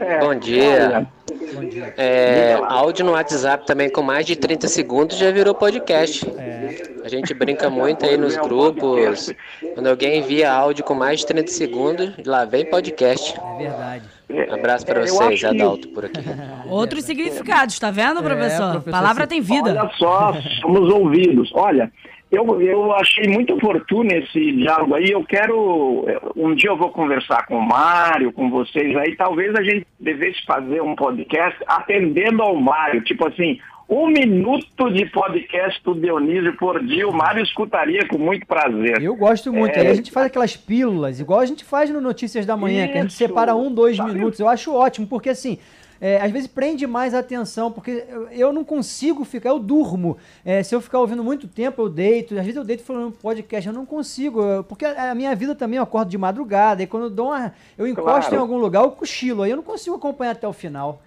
É, 0.00 0.20
Bom 0.20 0.34
dia. 0.34 1.06
Bom 1.54 1.64
dia. 1.64 1.94
É, 1.96 2.54
áudio 2.68 3.04
no 3.04 3.12
WhatsApp 3.12 3.66
também 3.66 3.90
com 3.90 4.02
mais 4.02 4.26
de 4.26 4.36
30 4.36 4.66
segundos 4.68 5.16
já 5.16 5.30
virou 5.30 5.54
podcast. 5.54 6.28
É. 6.38 6.94
A 7.04 7.08
gente 7.08 7.32
brinca 7.34 7.68
muito 7.68 8.04
aí 8.04 8.16
nos 8.16 8.36
grupos. 8.36 9.30
Quando 9.74 9.86
alguém 9.88 10.18
envia 10.20 10.50
áudio 10.52 10.84
com 10.84 10.94
mais 10.94 11.20
de 11.20 11.26
30 11.26 11.50
segundos, 11.52 12.10
lá 12.24 12.44
vem 12.44 12.68
podcast. 12.68 13.38
É 13.38 13.58
verdade. 13.58 14.04
Abraço 14.50 14.86
para 14.86 15.00
É, 15.00 15.06
vocês, 15.06 15.40
que- 15.40 15.46
Adalto, 15.46 15.88
por 15.88 16.06
aqui. 16.06 16.18
Outros 16.68 17.04
significados, 17.04 17.78
tá 17.78 17.90
vendo, 17.90 18.22
professor? 18.22 18.70
professor, 18.72 18.90
Palavra 18.90 19.24
sim. 19.24 19.28
tem 19.28 19.40
vida. 19.42 19.70
Olha 19.70 19.90
só, 19.98 20.32
somos 20.62 20.92
ouvidos. 20.92 21.50
Olha, 21.54 21.92
eu, 22.34 22.60
eu 22.60 22.92
achei 22.92 23.26
muito 23.28 23.54
oportuno 23.54 24.10
esse 24.12 24.52
diálogo 24.52 24.94
aí. 24.94 25.10
Eu 25.10 25.24
quero. 25.24 26.04
Um 26.36 26.54
dia 26.54 26.70
eu 26.70 26.76
vou 26.76 26.90
conversar 26.90 27.46
com 27.46 27.56
o 27.56 27.66
Mário, 27.66 28.32
com 28.32 28.50
vocês 28.50 28.96
aí. 28.96 29.16
Talvez 29.16 29.54
a 29.54 29.62
gente 29.62 29.86
devesse 29.98 30.44
fazer 30.44 30.80
um 30.82 30.94
podcast 30.94 31.58
atendendo 31.66 32.42
ao 32.42 32.56
Mário. 32.56 33.02
Tipo 33.02 33.28
assim, 33.28 33.58
um 33.88 34.06
minuto 34.08 34.90
de 34.90 35.06
podcast 35.06 35.82
do 35.84 35.94
Dionísio 35.94 36.56
por 36.56 36.82
dia. 36.84 37.06
O 37.08 37.12
Mário 37.12 37.42
escutaria 37.42 38.06
com 38.08 38.18
muito 38.18 38.46
prazer. 38.46 39.02
Eu 39.02 39.14
gosto 39.14 39.52
muito. 39.52 39.76
É. 39.76 39.80
Aí 39.82 39.86
a 39.88 39.94
gente 39.94 40.10
faz 40.10 40.26
aquelas 40.26 40.56
pílulas, 40.56 41.20
igual 41.20 41.40
a 41.40 41.46
gente 41.46 41.64
faz 41.64 41.90
no 41.90 42.00
Notícias 42.00 42.46
da 42.46 42.56
Manhã, 42.56 42.86
que 42.88 42.96
a 42.98 43.02
gente 43.02 43.10
Isso. 43.10 43.18
separa 43.18 43.54
um, 43.54 43.72
dois 43.72 43.96
Sabe? 43.96 44.12
minutos. 44.14 44.40
Eu 44.40 44.48
acho 44.48 44.72
ótimo, 44.72 45.06
porque 45.06 45.28
assim. 45.30 45.58
é, 46.00 46.20
às 46.20 46.30
vezes 46.32 46.46
prende 46.48 46.86
mais 46.86 47.14
a 47.14 47.18
atenção, 47.20 47.70
porque 47.70 48.04
eu, 48.08 48.28
eu 48.30 48.52
não 48.52 48.64
consigo 48.64 49.24
ficar, 49.24 49.50
eu 49.50 49.58
durmo. 49.58 50.16
É, 50.44 50.62
se 50.62 50.74
eu 50.74 50.80
ficar 50.80 50.98
ouvindo 51.00 51.22
muito 51.22 51.46
tempo, 51.46 51.80
eu 51.82 51.88
deito. 51.88 52.34
Às 52.34 52.40
vezes 52.44 52.56
eu 52.56 52.64
deito 52.64 52.82
falando 52.82 53.12
podcast, 53.12 53.68
eu 53.68 53.72
não 53.74 53.84
consigo. 53.86 54.42
eu- 54.42 54.64
porque 54.64 54.84
a, 54.84 55.10
a 55.10 55.14
minha 55.14 55.34
vida 55.36 55.54
também 55.54 55.76
eu 55.76 55.82
acordo 55.82 56.08
de 56.10 56.18
madrugada, 56.18 56.82
e 56.82 56.86
quando 56.86 57.04
eu 57.04 57.10
dou 57.10 57.28
uma. 57.28 57.52
Eu 57.78 57.86
encosto 57.86 58.30
Claro. 58.30 58.34
em 58.34 58.38
algum 58.38 58.56
lugar, 58.56 58.82
eu 58.82 58.90
cochilo. 58.90 59.42
Aí 59.42 59.50
eu 59.50 59.56
não 59.56 59.62
consigo 59.62 59.94
acompanhar 59.96 60.32
até 60.32 60.48
o 60.48 60.52
final. 60.54 61.02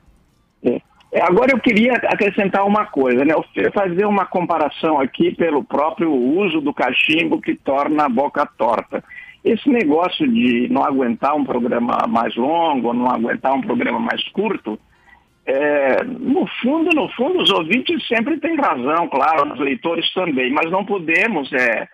É. 0.64 0.80
É, 1.18 1.24
Agora 1.24 1.52
eu 1.52 1.60
queria 1.60 1.94
acrescentar 1.94 2.66
uma 2.66 2.86
coisa, 2.86 3.26
né? 3.26 3.34
Fazer 3.74 4.06
uma 4.06 4.26
comparação 4.26 5.00
aqui 5.00 5.34
pelo 5.36 5.64
próprio 5.64 6.14
uso 6.14 6.62
do 6.62 6.72
cachimbo 6.72 7.42
que 7.42 7.56
torna 7.56 8.06
a 8.06 8.10
boca 8.10 8.46
torta. 8.46 9.04
Esse 9.44 9.68
negócio 9.70 10.28
de 10.28 10.68
não 10.70 10.84
aguentar 10.84 11.36
um 11.36 11.44
programa 11.44 12.06
mais 12.08 12.36
longo, 12.36 12.94
não 12.94 13.10
aguentar 13.10 13.54
um 13.54 13.62
programa 13.62 14.00
mais 14.00 14.24
curto, 14.30 14.80
é, 15.46 16.04
no 16.04 16.46
fundo, 16.62 16.94
no 16.94 17.08
fundo, 17.14 17.42
os 17.42 17.50
ouvintes 17.52 18.06
sempre 18.08 18.38
têm 18.38 18.58
razão, 18.58 19.08
claro, 19.08 19.54
os 19.54 19.60
leitores 19.60 20.12
também, 20.14 20.52
mas 20.52 20.70
não 20.70 20.84
podemos 20.84 21.50
é, 21.54 21.88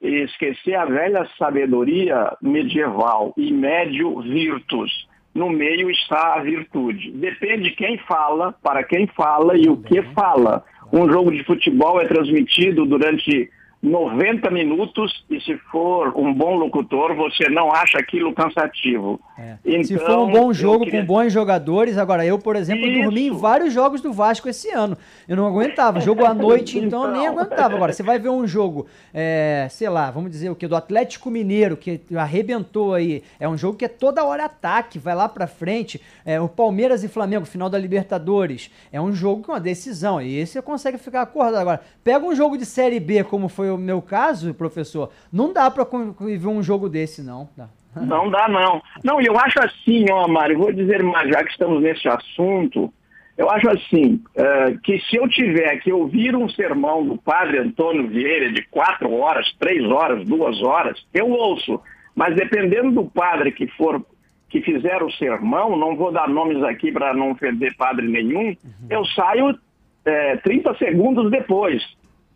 esquecer 0.00 0.76
a 0.76 0.84
velha 0.84 1.28
sabedoria 1.36 2.36
medieval, 2.40 3.34
e 3.36 3.52
médio 3.52 4.20
virtus. 4.20 5.08
No 5.40 5.48
meio 5.48 5.90
está 5.90 6.34
a 6.34 6.42
virtude. 6.42 7.12
Depende 7.12 7.70
quem 7.70 7.96
fala, 8.06 8.52
para 8.62 8.84
quem 8.84 9.06
fala 9.06 9.56
e 9.56 9.70
o 9.70 9.76
que 9.78 10.02
fala. 10.12 10.62
Um 10.92 11.10
jogo 11.10 11.32
de 11.32 11.42
futebol 11.44 11.98
é 11.98 12.06
transmitido 12.06 12.84
durante 12.84 13.50
90 13.82 14.50
minutos 14.50 15.24
e 15.30 15.40
se 15.40 15.56
for 15.72 16.12
um 16.14 16.34
bom 16.34 16.54
locutor, 16.54 17.14
você 17.16 17.48
não 17.48 17.72
acha 17.72 17.98
aquilo 17.98 18.34
cansativo. 18.34 19.18
É. 19.38 19.82
Se 19.84 19.96
for 19.98 20.18
um 20.18 20.30
bom 20.30 20.50
eu 20.50 20.54
jogo 20.54 20.84
queria- 20.84 21.00
com 21.00 21.06
bons 21.06 21.32
jogadores, 21.32 21.96
agora 21.96 22.26
eu, 22.26 22.38
por 22.38 22.56
exemplo, 22.56 22.84
Isso. 22.86 23.02
dormi 23.04 23.28
em 23.28 23.30
vários 23.30 23.72
jogos 23.72 24.02
do 24.02 24.12
Vasco 24.12 24.50
esse 24.50 24.70
ano. 24.70 24.98
Eu 25.26 25.34
não 25.34 25.46
aguentava. 25.46 25.98
Jogo 25.98 26.26
à 26.26 26.34
noite, 26.34 26.78
então, 26.78 27.04
eu 27.06 27.10
nem 27.12 27.22
Então. 27.24 27.38
aguentava. 27.38 27.74
Agora, 27.74 27.92
você 27.94 28.02
vai 28.02 28.18
ver 28.18 28.28
um 28.28 28.46
jogo, 28.46 28.86
é, 29.14 29.66
sei 29.70 29.88
lá, 29.88 30.10
vamos 30.10 30.30
dizer 30.30 30.50
o 30.50 30.54
que, 30.54 30.66
do 30.68 30.76
Atlético 30.76 31.30
Mineiro, 31.30 31.74
que 31.74 32.02
arrebentou 32.14 32.92
aí. 32.92 33.22
É 33.40 33.48
um 33.48 33.56
jogo 33.56 33.78
que 33.78 33.86
é 33.86 33.88
toda 33.88 34.22
hora 34.24 34.44
ataque, 34.44 34.98
vai 34.98 35.14
lá 35.14 35.26
pra 35.26 35.46
frente. 35.46 35.98
É, 36.26 36.38
o 36.38 36.48
Palmeiras 36.48 37.02
e 37.02 37.08
Flamengo, 37.08 37.46
final 37.46 37.70
da 37.70 37.78
Libertadores. 37.78 38.70
É 38.92 39.00
um 39.00 39.12
jogo 39.12 39.42
com 39.42 39.52
uma 39.52 39.60
decisão. 39.60 40.20
E 40.20 40.36
esse 40.38 40.52
você 40.52 40.62
consegue 40.62 40.98
ficar 40.98 41.22
acordado. 41.22 41.60
Agora, 41.62 41.80
pega 42.04 42.26
um 42.26 42.34
jogo 42.34 42.58
de 42.58 42.66
Série 42.66 43.00
B, 43.00 43.24
como 43.24 43.48
foi 43.48 43.69
o 43.70 43.78
meu 43.78 44.02
caso, 44.02 44.54
professor, 44.54 45.10
não 45.32 45.52
dá 45.52 45.70
pra 45.70 45.84
conviver 45.84 46.48
um 46.48 46.62
jogo 46.62 46.88
desse, 46.88 47.22
não. 47.22 47.48
Não 47.96 48.30
dá, 48.30 48.48
não. 48.48 48.82
Não, 49.02 49.20
e 49.20 49.26
eu 49.26 49.38
acho 49.38 49.58
assim, 49.60 50.06
ó, 50.10 50.28
Mário, 50.28 50.58
vou 50.58 50.72
dizer 50.72 51.02
mais, 51.02 51.28
já 51.28 51.42
que 51.42 51.50
estamos 51.50 51.82
nesse 51.82 52.06
assunto, 52.08 52.92
eu 53.36 53.50
acho 53.50 53.68
assim, 53.70 54.22
eh, 54.36 54.76
que 54.82 55.00
se 55.00 55.16
eu 55.16 55.28
tiver 55.28 55.78
que 55.78 55.92
ouvir 55.92 56.36
um 56.36 56.48
sermão 56.50 57.04
do 57.06 57.16
padre 57.16 57.58
Antônio 57.58 58.06
Vieira 58.06 58.52
de 58.52 58.62
quatro 58.68 59.12
horas, 59.12 59.50
três 59.58 59.82
horas, 59.90 60.24
duas 60.26 60.62
horas, 60.62 61.02
eu 61.14 61.28
ouço. 61.30 61.80
Mas 62.14 62.36
dependendo 62.36 62.90
do 62.90 63.04
padre 63.06 63.50
que 63.50 63.66
for, 63.68 64.04
que 64.50 64.60
fizer 64.60 65.02
o 65.02 65.10
sermão, 65.12 65.76
não 65.76 65.96
vou 65.96 66.12
dar 66.12 66.28
nomes 66.28 66.62
aqui 66.62 66.92
para 66.92 67.14
não 67.14 67.30
ofender 67.30 67.74
padre 67.76 68.06
nenhum, 68.06 68.54
eu 68.90 69.04
saio 69.06 69.58
eh, 70.04 70.36
30 70.36 70.74
segundos 70.76 71.30
depois 71.30 71.82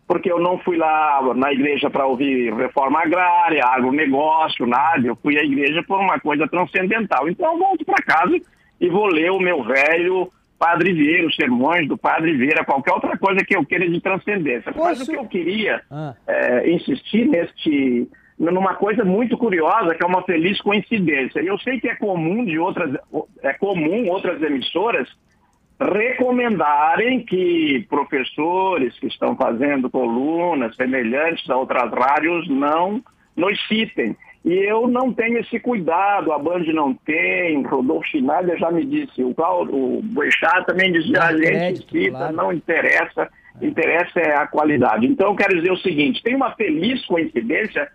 porque 0.07 0.31
eu 0.31 0.39
não 0.39 0.57
fui 0.59 0.77
lá 0.77 1.21
na 1.35 1.51
igreja 1.51 1.89
para 1.89 2.05
ouvir 2.05 2.53
reforma 2.53 2.99
agrária, 3.01 3.65
agronegócio, 3.65 4.65
nada. 4.67 5.05
Eu 5.07 5.15
fui 5.15 5.37
à 5.37 5.43
igreja 5.43 5.81
por 5.83 5.99
uma 5.99 6.19
coisa 6.19 6.47
transcendental. 6.47 7.27
Então 7.27 7.53
eu 7.53 7.59
volto 7.59 7.83
para 7.85 8.03
casa 8.03 8.37
e 8.79 8.89
vou 8.89 9.07
ler 9.07 9.31
o 9.31 9.39
meu 9.39 9.63
velho 9.63 10.29
Padre 10.59 10.93
Vieira, 10.93 11.27
os 11.27 11.35
sermões 11.35 11.87
do 11.87 11.97
Padre 11.97 12.35
Vieira, 12.37 12.63
qualquer 12.63 12.93
outra 12.93 13.17
coisa 13.17 13.43
que 13.43 13.55
eu 13.55 13.65
queira 13.65 13.89
de 13.89 13.99
transcendência. 13.99 14.71
Mas 14.75 14.97
Posso- 14.99 15.03
o 15.03 15.13
que 15.15 15.19
eu 15.21 15.25
queria 15.27 15.81
Ah. 15.91 16.13
é, 16.27 16.69
insistir 16.71 17.25
neste 17.27 18.07
numa 18.37 18.73
coisa 18.75 19.03
muito 19.05 19.37
curiosa 19.37 19.95
que 19.95 20.03
é 20.03 20.05
uma 20.05 20.21
feliz 20.23 20.59
coincidência. 20.61 21.39
Eu 21.39 21.57
sei 21.59 21.79
que 21.79 21.87
é 21.89 21.95
comum 21.95 22.43
de 22.45 22.59
outras 22.59 22.93
é 23.41 23.53
comum 23.53 24.09
outras 24.09 24.41
emissoras 24.41 25.07
recomendarem 25.79 27.25
que 27.25 27.85
professores 27.89 28.97
que 28.99 29.07
estão 29.07 29.35
fazendo 29.35 29.89
colunas 29.89 30.75
semelhantes 30.75 31.49
a 31.49 31.57
outras 31.57 31.91
rádios 31.91 32.47
não 32.49 33.03
nos 33.35 33.59
citem. 33.67 34.15
E 34.45 34.53
eu 34.53 34.87
não 34.87 35.11
tenho 35.11 35.39
esse 35.39 35.59
cuidado, 35.59 36.31
a 36.31 36.37
Band 36.37 36.65
não 36.71 36.93
tem, 36.93 37.63
Rodolfo 37.63 38.07
Schneider 38.07 38.57
já 38.59 38.69
me 38.71 38.85
disse, 38.85 39.23
o, 39.23 39.33
Cláudio, 39.33 39.75
o 39.75 40.01
Boechat 40.03 40.67
também 40.67 40.91
dizia, 40.91 41.19
a 41.19 41.35
gente 41.35 41.83
cita, 41.89 42.11
claro. 42.11 42.35
não 42.35 42.53
interessa, 42.53 43.27
interessa 43.59 44.19
é 44.19 44.35
a 44.35 44.45
qualidade. 44.45 45.07
Então 45.07 45.29
eu 45.29 45.35
quero 45.35 45.55
dizer 45.55 45.71
o 45.71 45.77
seguinte, 45.77 46.21
tem 46.21 46.35
uma 46.35 46.53
feliz 46.53 47.03
coincidência 47.07 47.89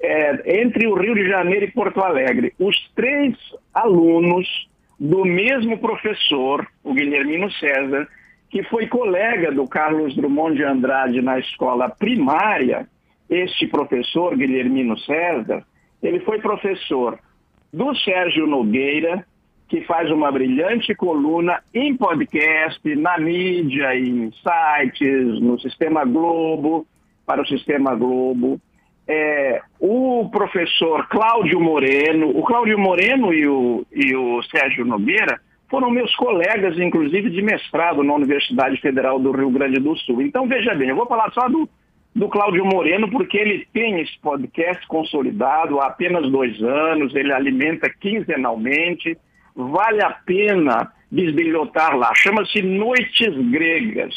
é, 0.00 0.62
entre 0.62 0.86
o 0.86 0.94
Rio 0.94 1.14
de 1.14 1.28
Janeiro 1.28 1.66
e 1.66 1.70
Porto 1.70 2.00
Alegre. 2.00 2.54
Os 2.58 2.76
três 2.96 3.36
alunos 3.74 4.69
do 5.00 5.24
mesmo 5.24 5.78
professor, 5.78 6.66
o 6.84 6.92
Guilhermino 6.92 7.50
César, 7.52 8.06
que 8.50 8.62
foi 8.64 8.86
colega 8.86 9.50
do 9.50 9.66
Carlos 9.66 10.14
Drummond 10.14 10.56
de 10.56 10.62
Andrade 10.62 11.22
na 11.22 11.38
escola 11.38 11.88
primária, 11.88 12.86
este 13.30 13.66
professor, 13.66 14.36
Guilhermino 14.36 14.98
César, 14.98 15.64
ele 16.02 16.20
foi 16.20 16.38
professor 16.40 17.18
do 17.72 17.94
Sérgio 17.96 18.46
Nogueira, 18.46 19.24
que 19.68 19.80
faz 19.82 20.10
uma 20.10 20.30
brilhante 20.30 20.94
coluna 20.94 21.62
em 21.72 21.96
podcast, 21.96 22.94
na 22.96 23.16
mídia, 23.18 23.96
em 23.96 24.30
sites, 24.32 25.40
no 25.40 25.58
Sistema 25.60 26.04
Globo, 26.04 26.86
para 27.24 27.40
o 27.40 27.46
Sistema 27.46 27.94
Globo. 27.94 28.60
É, 29.12 29.60
o 29.80 30.28
professor 30.30 31.08
Cláudio 31.08 31.60
Moreno, 31.60 32.28
o 32.28 32.44
Cláudio 32.44 32.78
Moreno 32.78 33.34
e 33.34 33.44
o, 33.44 33.84
e 33.92 34.14
o 34.14 34.40
Sérgio 34.44 34.84
Nogueira 34.84 35.40
foram 35.68 35.90
meus 35.90 36.14
colegas, 36.14 36.78
inclusive, 36.78 37.28
de 37.28 37.42
mestrado 37.42 38.04
na 38.04 38.14
Universidade 38.14 38.80
Federal 38.80 39.18
do 39.18 39.32
Rio 39.32 39.50
Grande 39.50 39.80
do 39.80 39.96
Sul. 39.96 40.22
Então, 40.22 40.46
veja 40.46 40.76
bem, 40.76 40.90
eu 40.90 40.96
vou 40.96 41.06
falar 41.06 41.28
só 41.32 41.48
do, 41.48 41.68
do 42.14 42.28
Cláudio 42.28 42.64
Moreno, 42.64 43.10
porque 43.10 43.36
ele 43.36 43.66
tem 43.72 44.00
esse 44.00 44.16
podcast 44.20 44.86
consolidado 44.86 45.80
há 45.80 45.86
apenas 45.86 46.30
dois 46.30 46.62
anos, 46.62 47.12
ele 47.12 47.32
alimenta 47.32 47.90
quinzenalmente, 47.90 49.18
vale 49.56 50.04
a 50.04 50.10
pena 50.24 50.92
bisbilhotar 51.10 51.96
lá, 51.96 52.12
chama-se 52.14 52.62
Noites 52.62 53.36
Gregas. 53.50 54.14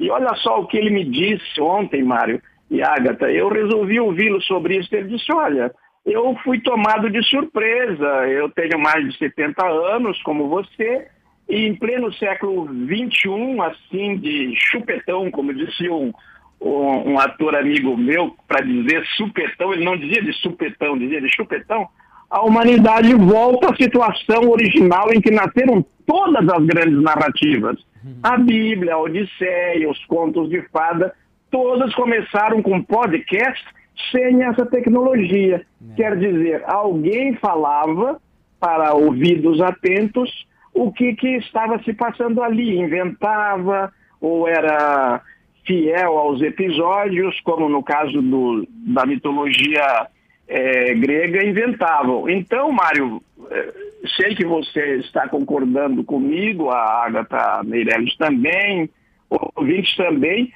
E 0.00 0.10
olha 0.10 0.34
só 0.36 0.60
o 0.60 0.66
que 0.66 0.78
ele 0.78 0.88
me 0.88 1.04
disse 1.04 1.60
ontem, 1.60 2.02
Mário, 2.02 2.40
e 2.72 2.82
Agatha, 2.82 3.30
eu 3.30 3.50
resolvi 3.50 4.00
ouvi-lo 4.00 4.40
sobre 4.40 4.78
isso. 4.78 4.88
Ele 4.92 5.16
disse: 5.16 5.30
Olha, 5.30 5.70
eu 6.06 6.34
fui 6.42 6.58
tomado 6.60 7.10
de 7.10 7.22
surpresa. 7.22 8.06
Eu 8.26 8.48
tenho 8.48 8.78
mais 8.78 9.06
de 9.06 9.18
70 9.18 9.62
anos, 9.62 10.20
como 10.22 10.48
você, 10.48 11.06
e 11.50 11.66
em 11.66 11.74
pleno 11.76 12.10
século 12.14 12.66
XXI, 12.66 13.60
assim, 13.60 14.16
de 14.16 14.54
chupetão, 14.56 15.30
como 15.30 15.52
disse 15.52 15.86
um, 15.90 16.10
um, 16.58 17.12
um 17.12 17.18
ator 17.18 17.54
amigo 17.54 17.94
meu, 17.94 18.34
para 18.48 18.64
dizer 18.64 19.04
supetão, 19.16 19.74
ele 19.74 19.84
não 19.84 19.94
dizia 19.94 20.22
de 20.22 20.32
supetão, 20.32 20.96
dizia 20.96 21.20
de 21.20 21.28
chupetão, 21.30 21.86
a 22.30 22.40
humanidade 22.40 23.12
volta 23.14 23.70
à 23.70 23.76
situação 23.76 24.48
original 24.48 25.12
em 25.12 25.20
que 25.20 25.30
nasceram 25.30 25.84
todas 26.06 26.48
as 26.48 26.64
grandes 26.64 27.02
narrativas. 27.02 27.76
A 28.22 28.38
Bíblia, 28.38 28.94
a 28.94 28.98
Odisseia, 28.98 29.90
os 29.90 30.02
contos 30.06 30.48
de 30.48 30.62
fada, 30.72 31.14
todas 31.52 31.94
começaram 31.94 32.60
com 32.62 32.82
podcast 32.82 33.62
sem 34.10 34.42
essa 34.42 34.66
tecnologia. 34.66 35.64
É. 35.92 35.94
Quer 35.94 36.16
dizer, 36.18 36.64
alguém 36.66 37.36
falava 37.36 38.20
para 38.58 38.94
ouvidos 38.94 39.60
atentos 39.60 40.30
o 40.74 40.90
que, 40.90 41.14
que 41.14 41.36
estava 41.36 41.80
se 41.82 41.92
passando 41.92 42.42
ali, 42.42 42.78
inventava 42.78 43.92
ou 44.20 44.48
era 44.48 45.20
fiel 45.66 46.18
aos 46.18 46.40
episódios, 46.40 47.38
como 47.42 47.68
no 47.68 47.82
caso 47.82 48.22
do, 48.22 48.66
da 48.70 49.04
mitologia 49.04 50.08
é, 50.48 50.94
grega, 50.94 51.44
inventavam. 51.44 52.28
Então, 52.28 52.72
Mário, 52.72 53.22
é, 53.50 53.72
sei 54.16 54.34
que 54.34 54.44
você 54.44 54.96
está 54.96 55.28
concordando 55.28 56.02
comigo, 56.02 56.70
a 56.70 57.04
Agatha 57.04 57.62
Meirelles 57.64 58.16
também, 58.16 58.88
ouvintes 59.28 59.94
também, 59.96 60.52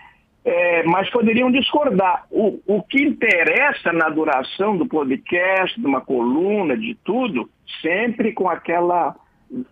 é, 0.47 0.85
mas 0.85 1.11
poderiam 1.11 1.51
discordar. 1.51 2.25
O, 2.31 2.61
o 2.67 2.83
que 2.85 3.03
interessa 3.03 3.93
na 3.93 4.09
duração 4.09 4.77
do 4.77 4.87
podcast, 4.87 5.79
de 5.79 5.85
uma 5.85 6.01
coluna, 6.01 6.77
de 6.77 6.97
tudo, 7.05 7.51
sempre 7.83 8.33
com 8.33 8.49
aquela, 8.49 9.17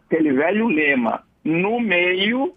aquele 0.04 0.32
velho 0.32 0.66
lema, 0.66 1.22
no 1.44 1.78
meio 1.78 2.52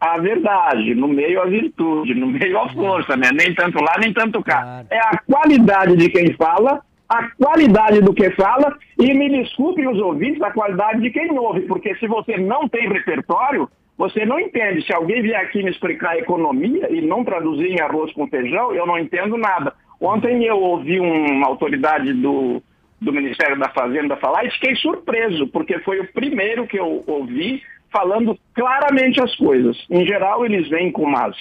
a 0.00 0.16
verdade, 0.18 0.94
no 0.94 1.08
meio 1.08 1.42
a 1.42 1.44
virtude, 1.44 2.14
no 2.14 2.28
meio 2.28 2.58
a 2.58 2.68
força, 2.70 3.16
né? 3.16 3.28
Nem 3.34 3.54
tanto 3.54 3.82
lá, 3.82 3.96
nem 4.00 4.14
tanto 4.14 4.42
cá. 4.42 4.84
É 4.88 4.98
a 4.98 5.18
qualidade 5.18 5.94
de 5.96 6.08
quem 6.08 6.32
fala, 6.34 6.80
a 7.06 7.28
qualidade 7.32 8.00
do 8.00 8.14
que 8.14 8.30
fala, 8.30 8.78
e 8.98 9.12
me 9.12 9.28
desculpem 9.28 9.86
os 9.88 10.00
ouvintes, 10.00 10.40
a 10.40 10.52
qualidade 10.52 11.02
de 11.02 11.10
quem 11.10 11.36
ouve, 11.36 11.62
porque 11.62 11.94
se 11.96 12.06
você 12.06 12.38
não 12.38 12.66
tem 12.68 12.88
repertório, 12.88 13.68
você 13.98 14.24
não 14.24 14.38
entende. 14.38 14.86
Se 14.86 14.94
alguém 14.94 15.20
vier 15.20 15.40
aqui 15.40 15.60
me 15.60 15.70
explicar 15.70 16.16
economia 16.16 16.88
e 16.88 17.00
não 17.00 17.24
traduzir 17.24 17.66
em 17.66 17.80
arroz 17.80 18.12
com 18.12 18.28
feijão, 18.28 18.72
eu 18.72 18.86
não 18.86 18.96
entendo 18.96 19.36
nada. 19.36 19.74
Ontem 20.00 20.44
eu 20.44 20.56
ouvi 20.56 21.00
uma 21.00 21.48
autoridade 21.48 22.12
do, 22.12 22.62
do 23.00 23.12
Ministério 23.12 23.58
da 23.58 23.68
Fazenda 23.70 24.16
falar 24.16 24.44
e 24.44 24.52
fiquei 24.52 24.76
surpreso, 24.76 25.48
porque 25.48 25.80
foi 25.80 25.98
o 25.98 26.12
primeiro 26.12 26.68
que 26.68 26.78
eu 26.78 27.02
ouvi 27.08 27.60
falando 27.92 28.38
claramente 28.54 29.20
as 29.20 29.34
coisas. 29.34 29.76
Em 29.90 30.06
geral, 30.06 30.44
eles 30.46 30.68
vêm 30.68 30.92
com, 30.92 31.02
umas, 31.02 31.36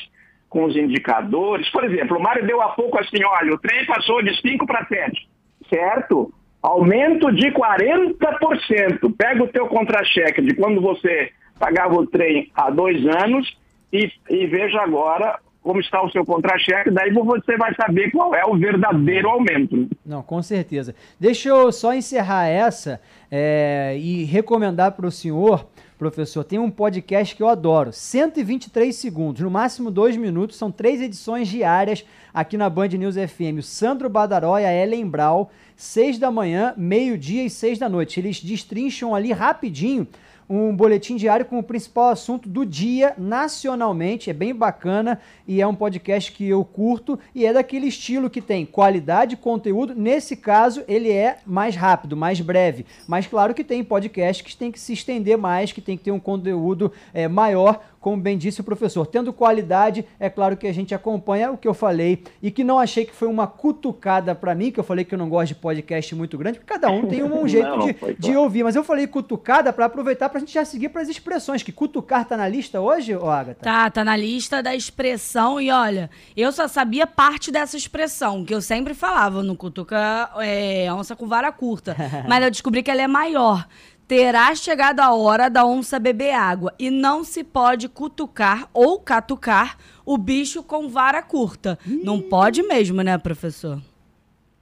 com 0.50 0.64
os 0.64 0.76
indicadores. 0.76 1.70
Por 1.70 1.84
exemplo, 1.84 2.18
o 2.18 2.22
Mário 2.24 2.48
deu 2.48 2.60
há 2.60 2.70
pouco 2.70 2.98
assim, 2.98 3.24
olha, 3.24 3.54
o 3.54 3.60
trem 3.60 3.86
passou 3.86 4.24
de 4.24 4.36
5 4.42 4.66
para 4.66 4.84
7. 4.88 5.28
Certo? 5.70 6.34
Aumento 6.64 7.32
de 7.32 7.52
40%. 7.52 9.16
Pega 9.16 9.44
o 9.44 9.48
teu 9.48 9.68
contra-cheque 9.68 10.42
de 10.42 10.56
quando 10.56 10.82
você 10.82 11.32
pagava 11.60 11.96
o 11.96 12.06
trem 12.06 12.50
há 12.56 12.70
dois 12.70 13.06
anos 13.06 13.58
e, 13.92 14.12
e 14.30 14.48
veja 14.48 14.82
agora 14.82 15.40
como 15.68 15.82
está 15.82 16.02
o 16.02 16.10
seu 16.10 16.26
contra-cheque, 16.26 16.90
daí 16.90 17.12
você 17.12 17.58
vai 17.58 17.76
saber 17.76 18.10
qual 18.12 18.34
é 18.34 18.46
o 18.46 18.58
verdadeiro 18.58 19.28
aumento. 19.28 19.90
Não, 20.06 20.24
com 20.24 20.42
certeza. 20.42 20.96
Deixa 21.20 21.50
eu 21.50 21.74
só 21.74 21.94
encerrar 21.94 22.48
essa 22.48 23.02
é, 23.30 23.98
e 24.00 24.24
recomendar 24.24 24.94
para 24.94 25.06
o 25.06 25.12
senhor, 25.12 25.68
professor, 26.00 26.46
tem 26.46 26.58
um 26.58 26.72
podcast 26.72 27.36
que 27.36 27.44
eu 27.44 27.50
adoro, 27.50 27.92
123 27.92 28.96
segundos, 28.96 29.42
no 29.42 29.52
máximo 29.52 29.92
dois 29.92 30.16
minutos, 30.16 30.56
são 30.56 30.72
três 30.72 31.02
edições 31.02 31.50
diárias 31.50 32.06
aqui 32.34 32.56
na 32.56 32.70
Band 32.70 32.88
News 32.88 33.16
FM. 33.16 33.60
O 33.60 33.64
Sandro 33.64 34.10
Badaró 34.10 34.58
e 34.58 34.64
a 34.64 34.74
Ellen 34.74 35.06
Brau, 35.06 35.52
seis 35.76 36.18
da 36.18 36.32
manhã, 36.32 36.74
meio-dia 36.78 37.44
e 37.44 37.50
seis 37.50 37.78
da 37.78 37.90
noite. 37.90 38.22
Eles 38.22 38.42
destrincham 38.42 39.14
ali 39.14 39.34
rapidinho 39.34 40.08
um 40.50 40.76
boletim 40.76 41.16
diário 41.16 41.46
com 41.46 41.60
o 41.60 41.64
principal 41.64 42.10
assunto 42.10 42.48
do 42.48 42.66
dia 42.66 43.14
nacionalmente. 43.18 44.30
É 44.30 44.34
bem 44.34 44.54
bacana 44.54 45.20
e 45.48 45.62
é 45.62 45.68
um 45.68 45.76
podcast 45.76 46.32
que 46.32 46.48
eu 46.48 46.64
curto 46.64 47.20
e 47.36 47.46
é 47.46 47.54
daquele 47.54 47.88
estilo 47.88 48.30
que 48.30 48.42
tem 48.42 48.66
qualidade 48.66 49.32
de 49.32 49.38
conteúdo. 49.38 49.94
Nesse 49.94 50.36
caso, 50.36 50.84
ele 50.88 51.12
é 51.12 51.40
mais 51.46 51.76
rápido, 51.76 52.16
mais 52.16 52.40
breve. 52.40 52.86
Mas 53.08 53.28
claro 53.28 53.54
que 53.54 53.64
tem 53.64 53.84
podcast 53.84 54.44
que 54.44 54.56
tem 54.56 54.72
que 54.72 54.80
se 54.80 54.94
estender 54.94 55.38
mais, 55.38 55.72
que 55.72 55.82
tem 55.82 55.98
que 55.98 56.04
ter 56.04 56.12
um 56.12 56.20
conteúdo 56.20 56.92
é, 57.14 57.28
maior 57.28 57.82
como 58.08 58.22
bem 58.22 58.38
disse 58.38 58.62
o 58.62 58.64
professor, 58.64 59.06
tendo 59.06 59.34
qualidade, 59.34 60.06
é 60.18 60.30
claro 60.30 60.56
que 60.56 60.66
a 60.66 60.74
gente 60.74 60.96
acompanha 60.96 61.52
o 61.52 61.58
que 61.58 61.68
eu 61.68 61.74
falei 61.74 62.24
e 62.42 62.50
que 62.50 62.64
não 62.64 62.80
achei 62.80 63.06
que 63.06 63.14
foi 63.14 63.28
uma 63.28 63.46
cutucada 63.48 64.34
para 64.34 64.56
mim, 64.56 64.72
que 64.72 64.80
eu 64.80 64.84
falei 64.84 65.04
que 65.04 65.14
eu 65.14 65.20
não 65.20 65.28
gosto 65.28 65.50
de 65.50 65.56
podcast 65.56 66.16
muito 66.16 66.38
grande, 66.38 66.58
porque 66.58 66.74
cada 66.74 66.90
um 66.90 67.06
tem 67.06 67.22
um 67.22 67.46
jeito 67.50 67.68
não, 67.68 67.86
de, 67.86 67.96
de 68.18 68.34
ouvir, 68.34 68.64
mas 68.64 68.78
eu 68.78 68.84
falei 68.84 69.08
cutucada 69.08 69.74
para 69.74 69.86
aproveitar 69.86 70.30
para 70.30 70.37
a 70.38 70.40
gente 70.40 70.54
já 70.54 70.64
seguir 70.64 70.90
para 70.90 71.02
as 71.02 71.10
expressões, 71.10 71.64
que 71.64 71.72
cutucar 71.72 72.26
tá 72.26 72.38
na 72.38 72.48
lista 72.48 72.80
hoje, 72.80 73.16
ô 73.16 73.30
Agatha? 73.30 73.62
Tá, 73.62 73.90
tá 73.90 74.04
na 74.04 74.16
lista 74.16 74.64
da 74.64 74.76
expressão 74.76 75.60
e 75.60 75.72
olha, 75.72 76.10
eu 76.36 76.52
só 76.52 76.68
sabia 76.68 77.06
parte 77.06 77.52
dessa 77.52 77.76
expressão, 77.76 78.46
que 78.46 78.54
eu 78.54 78.62
sempre 78.62 78.94
falava 78.94 79.44
no 79.44 79.56
cutuca 79.56 80.30
é, 80.38 80.92
onça 80.94 81.16
com 81.16 81.28
vara 81.28 81.52
curta, 81.52 81.96
mas 82.28 82.44
eu 82.44 82.52
descobri 82.52 82.82
que 82.82 82.92
ela 82.92 83.02
é 83.02 83.08
maior 83.08 83.68
terá 84.08 84.56
chegado 84.56 85.02
a 85.02 85.14
hora 85.14 85.50
da 85.50 85.66
onça 85.66 86.00
beber 86.00 86.34
água 86.34 86.74
e 86.80 86.90
não 86.90 87.26
se 87.26 87.44
pode 87.44 87.90
cutucar 87.90 88.70
ou 88.74 89.00
catucar 89.00 89.78
o 90.06 90.18
bicho 90.18 90.64
com 90.64 90.88
vara 90.88 91.22
curta. 91.22 91.78
Não 91.86 92.22
pode 92.22 92.64
mesmo, 92.64 93.02
né, 93.02 93.18
professor? 93.18 93.82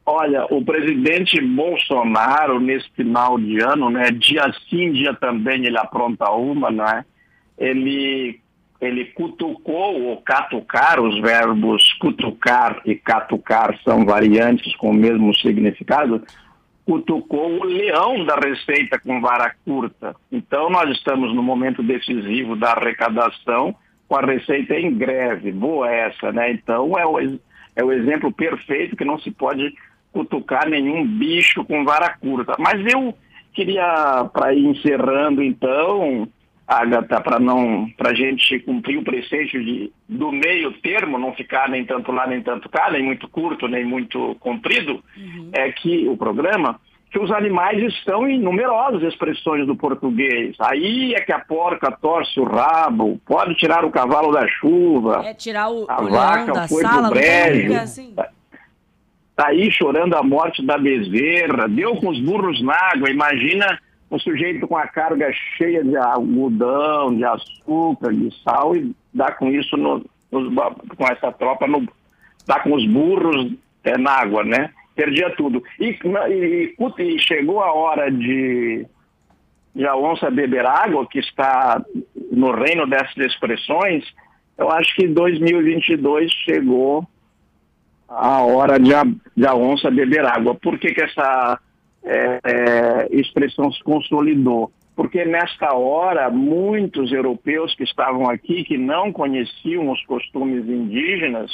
Olha, 0.05 0.45
o 0.51 0.63
presidente 0.63 1.41
Bolsonaro, 1.41 2.59
nesse 2.59 2.87
final 2.91 3.39
de 3.39 3.59
ano, 3.59 3.89
né, 3.89 4.11
dia 4.11 4.53
sim, 4.69 4.91
dia 4.91 5.15
também, 5.15 5.65
ele 5.65 5.79
apronta 5.79 6.29
uma, 6.29 6.69
né? 6.69 7.03
Ele, 7.57 8.39
ele 8.79 9.05
cutucou 9.05 10.03
ou 10.03 10.21
catucar, 10.21 11.01
os 11.01 11.19
verbos 11.21 11.91
cutucar 11.93 12.81
e 12.85 12.93
catucar 12.93 13.75
são 13.83 14.05
variantes 14.05 14.75
com 14.75 14.91
o 14.91 14.93
mesmo 14.93 15.33
significado, 15.33 16.21
cutucou 16.85 17.59
o 17.59 17.63
leão 17.63 18.23
da 18.25 18.35
receita 18.35 18.99
com 18.99 19.19
vara 19.19 19.55
curta. 19.65 20.15
Então, 20.31 20.69
nós 20.69 20.87
estamos 20.91 21.33
no 21.33 21.41
momento 21.41 21.81
decisivo 21.81 22.55
da 22.55 22.73
arrecadação 22.73 23.75
com 24.07 24.15
a 24.15 24.21
receita 24.21 24.75
em 24.75 24.93
greve. 24.93 25.51
Boa 25.51 25.91
essa, 25.91 26.31
né? 26.31 26.51
Então, 26.51 26.95
é 26.95 27.07
o, 27.07 27.19
é 27.75 27.83
o 27.83 27.91
exemplo 27.91 28.31
perfeito 28.31 28.95
que 28.95 29.03
não 29.03 29.17
se 29.17 29.31
pode 29.31 29.73
cutucar 30.15 30.69
nenhum 30.69 31.06
bicho 31.06 31.65
com 31.65 31.84
vara 31.84 32.15
curta. 32.17 32.56
Mas 32.58 32.82
eu 32.89 33.13
queria, 33.54 34.30
para 34.32 34.54
ir 34.54 34.65
encerrando, 34.65 35.43
então, 35.43 36.25
Agatha, 36.65 37.19
para 37.19 37.38
não 37.38 37.89
para 37.97 38.12
a 38.12 38.13
gente 38.13 38.58
cumprir 38.60 38.97
o 38.97 39.04
preceito 39.04 39.62
de, 39.62 39.91
do 40.08 40.32
meio 40.32 40.71
termo, 40.80 41.19
não 41.19 41.34
ficar 41.34 41.67
nem 41.67 41.86
tanto 41.86 42.13
lá 42.13 42.25
nem 42.25 42.41
tanto 42.41 42.69
cá, 42.69 42.89
nem 42.89 43.04
muito 43.04 43.28
curto, 43.28 43.67
nem 43.67 43.84
muito 43.84 44.38
comprido, 44.39 45.04
uhum. 45.17 45.49
é 45.51 45.69
que 45.73 46.08
o 46.08 46.15
programa, 46.15 46.80
que 47.12 47.19
os 47.19 47.30
animais 47.30 47.84
estão 47.93 48.25
em 48.25 48.39
numerosas 48.39 49.04
expressões 49.04 49.67
do 49.67 49.75
português. 49.75 50.56
Aí 50.62 51.13
é 51.13 51.19
que 51.19 51.34
a 51.34 51.39
porca 51.39 51.91
torce 51.91 52.39
o 52.39 52.45
rabo, 52.45 53.19
pode 53.25 53.54
tirar 53.56 53.84
o 53.84 53.91
cavalo 53.91 54.32
da 54.32 54.47
chuva, 54.47 55.23
é 55.25 55.34
tirar 55.34 55.69
o, 55.69 55.86
a 55.89 56.01
o 56.01 56.10
vaca 56.10 56.67
foi 56.69 56.84
sala, 56.84 57.10
brejo. 57.10 57.73
Assim. 57.73 58.15
Tá, 59.36 59.48
aí 59.48 59.69
chorando 59.69 60.15
a 60.15 60.24
morte 60.24 60.65
da 60.65 60.78
bezerra, 60.78 61.67
deu 61.67 61.95
com 61.98 62.08
os 62.08 62.19
burros 62.21 62.62
na 62.62 62.74
água, 62.93 63.10
imagina 63.10 63.80
um 64.10 64.17
sujeito 64.17 64.65
com 64.65 64.78
a 64.78 64.88
carga 64.88 65.30
cheia 65.58 65.84
de 65.84 65.98
algodão, 65.98 67.13
de 67.13 67.26
açúcar, 67.26 68.13
de 68.13 68.34
sal 68.43 68.76
e 68.78 68.95
dá 69.13 69.32
com 69.34 69.50
isso 69.50 69.76
no, 69.76 70.06
com 70.32 71.06
essa 71.12 71.32
tropa 71.34 71.67
no, 71.67 71.86
dá 72.48 72.60
com 72.62 72.74
os 72.74 72.88
burros 72.88 73.52
é, 73.84 73.98
na 73.98 74.12
água, 74.12 74.43
né? 74.43 74.69
Perdia 74.95 75.30
tudo. 75.32 75.62
E, 75.80 75.98
e, 76.30 76.76
e, 77.00 77.19
chegou 77.19 77.62
a 77.62 77.74
hora 77.74 78.10
de, 78.10 78.86
de 79.76 79.86
a 79.86 79.98
onça 79.98 80.32
beber 80.32 80.65
água, 80.65 81.06
que 81.08 81.19
está 81.19 81.84
no 82.32 82.52
reino 82.52 82.88
dessas 82.88 83.17
expressões, 83.17 84.06
eu 84.58 84.71
acho 84.71 84.95
que 84.95 85.08
2022 85.08 86.32
chegou 86.32 87.06
a 88.07 88.41
hora 88.43 88.79
de 88.79 88.93
a, 88.93 89.03
de 89.35 89.45
a 89.45 89.55
onça 89.55 89.89
beber 89.91 90.25
água. 90.25 90.55
Por 90.55 90.77
que, 90.77 90.93
que 90.93 91.01
essa 91.01 91.59
é, 92.05 92.39
é, 92.43 93.07
expressão 93.11 93.71
se 93.71 93.83
consolidou. 93.83 94.71
Porque 94.95 95.25
nesta 95.25 95.75
hora, 95.75 96.29
muitos 96.29 97.11
europeus 97.11 97.75
que 97.75 97.83
estavam 97.83 98.29
aqui, 98.29 98.63
que 98.63 98.77
não 98.77 99.11
conheciam 99.11 99.89
os 99.89 100.01
costumes 100.05 100.65
indígenas, 100.69 101.51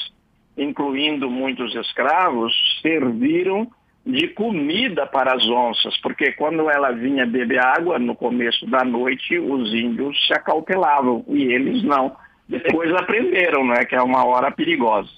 incluindo 0.56 1.30
muitos 1.30 1.74
escravos, 1.74 2.54
serviram 2.82 3.68
de 4.06 4.28
comida 4.30 5.08
para 5.08 5.34
as 5.34 5.48
onças, 5.48 5.96
porque 6.02 6.34
quando 6.34 6.70
ela 6.70 6.92
vinha 6.92 7.26
beber 7.26 7.64
água 7.64 7.98
no 7.98 8.16
começo 8.16 8.66
da 8.68 8.84
noite, 8.84 9.40
os 9.40 9.74
índios 9.74 10.18
se 10.28 10.34
acautelavam 10.34 11.24
e 11.30 11.44
eles 11.44 11.84
não. 11.84 12.16
Depois 12.48 12.94
aprenderam, 12.94 13.66
né, 13.66 13.86
que 13.86 13.96
é 13.96 14.02
uma 14.02 14.26
hora 14.26 14.52
perigosa. 14.52 15.10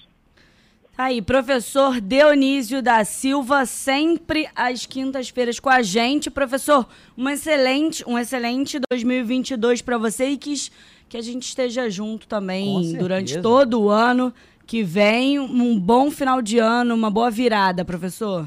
Tá 0.96 1.06
aí, 1.06 1.24
professor 1.24 2.00
Dionísio 2.00 2.80
da 2.80 3.04
Silva, 3.04 3.66
sempre 3.66 4.48
às 4.56 4.86
quintas-feiras 4.86 5.60
com 5.60 5.68
a 5.68 5.82
gente. 5.82 6.30
Professor, 6.30 6.88
um 7.18 7.28
excelente, 7.28 8.08
um 8.08 8.16
excelente 8.16 8.80
2022 8.92 9.82
para 9.82 9.98
você 9.98 10.28
e 10.30 10.38
que, 10.38 10.54
que 11.10 11.18
a 11.18 11.22
gente 11.22 11.48
esteja 11.48 11.90
junto 11.90 12.28
também 12.28 12.94
durante 12.96 13.42
todo 13.42 13.82
o 13.82 13.90
ano 13.90 14.32
que 14.68 14.84
vem. 14.84 15.40
Um 15.40 15.80
bom 15.80 16.12
final 16.12 16.44
de 16.44 16.60
ano, 16.60 16.94
uma 16.94 17.10
boa 17.10 17.32
virada, 17.32 17.84
professor. 17.84 18.46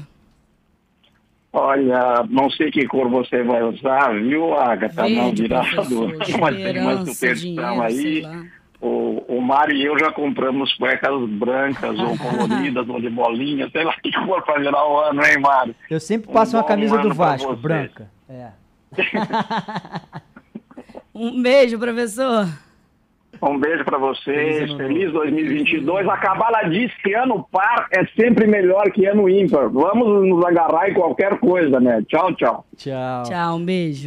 Olha, 1.51 2.25
não 2.29 2.49
sei 2.49 2.71
que 2.71 2.87
cor 2.87 3.09
você 3.09 3.43
vai 3.43 3.61
usar, 3.61 4.13
viu, 4.21 4.53
Agatha? 4.53 5.01
Verde, 5.01 5.17
não 5.17 5.33
virada 5.33 5.83
do. 5.83 6.07
Mas 6.39 6.55
tem 6.55 6.79
uma 6.79 7.05
superstição 7.05 7.81
aí. 7.81 8.23
O, 9.27 9.41
Mário 9.41 9.75
e 9.75 9.83
eu 9.83 9.99
já 9.99 10.11
compramos 10.11 10.73
cuecas 10.75 11.29
brancas 11.31 11.97
ou 11.99 12.17
coloridas 12.17 12.87
ou 12.87 13.01
de 13.01 13.09
bolinha, 13.09 13.69
sei 13.69 13.83
lá 13.83 13.93
que 14.01 14.11
cor 14.25 14.41
para 14.43 14.59
virar 14.59 14.87
o 14.87 14.99
ano, 14.99 15.25
hein, 15.25 15.39
Mário? 15.39 15.75
Eu 15.89 15.99
sempre 15.99 16.31
passo 16.31 16.55
um 16.55 16.59
uma 16.59 16.65
camisa 16.65 16.97
do 16.97 17.13
Vasco, 17.13 17.55
branca. 17.55 18.09
É. 18.29 18.51
um 21.13 21.41
beijo, 21.41 21.77
professor. 21.77 22.47
Um 23.41 23.59
beijo 23.59 23.85
para 23.85 23.97
vocês, 23.97 24.71
feliz 24.73 25.11
2022. 25.11 26.07
A 26.07 26.17
Cabala 26.17 26.63
diz 26.69 26.91
que 27.03 27.13
ano 27.13 27.47
par 27.51 27.87
é 27.91 28.05
sempre 28.19 28.47
melhor 28.47 28.89
que 28.91 29.05
ano 29.05 29.29
ímpar. 29.29 29.69
Vamos 29.69 30.27
nos 30.27 30.43
agarrar 30.43 30.89
em 30.89 30.93
qualquer 30.93 31.37
coisa, 31.39 31.79
né? 31.79 32.03
Tchau, 32.07 32.33
tchau. 32.35 32.65
Tchau. 32.75 33.23
Tchau, 33.23 33.55
um 33.57 33.63
beijo. 33.63 34.05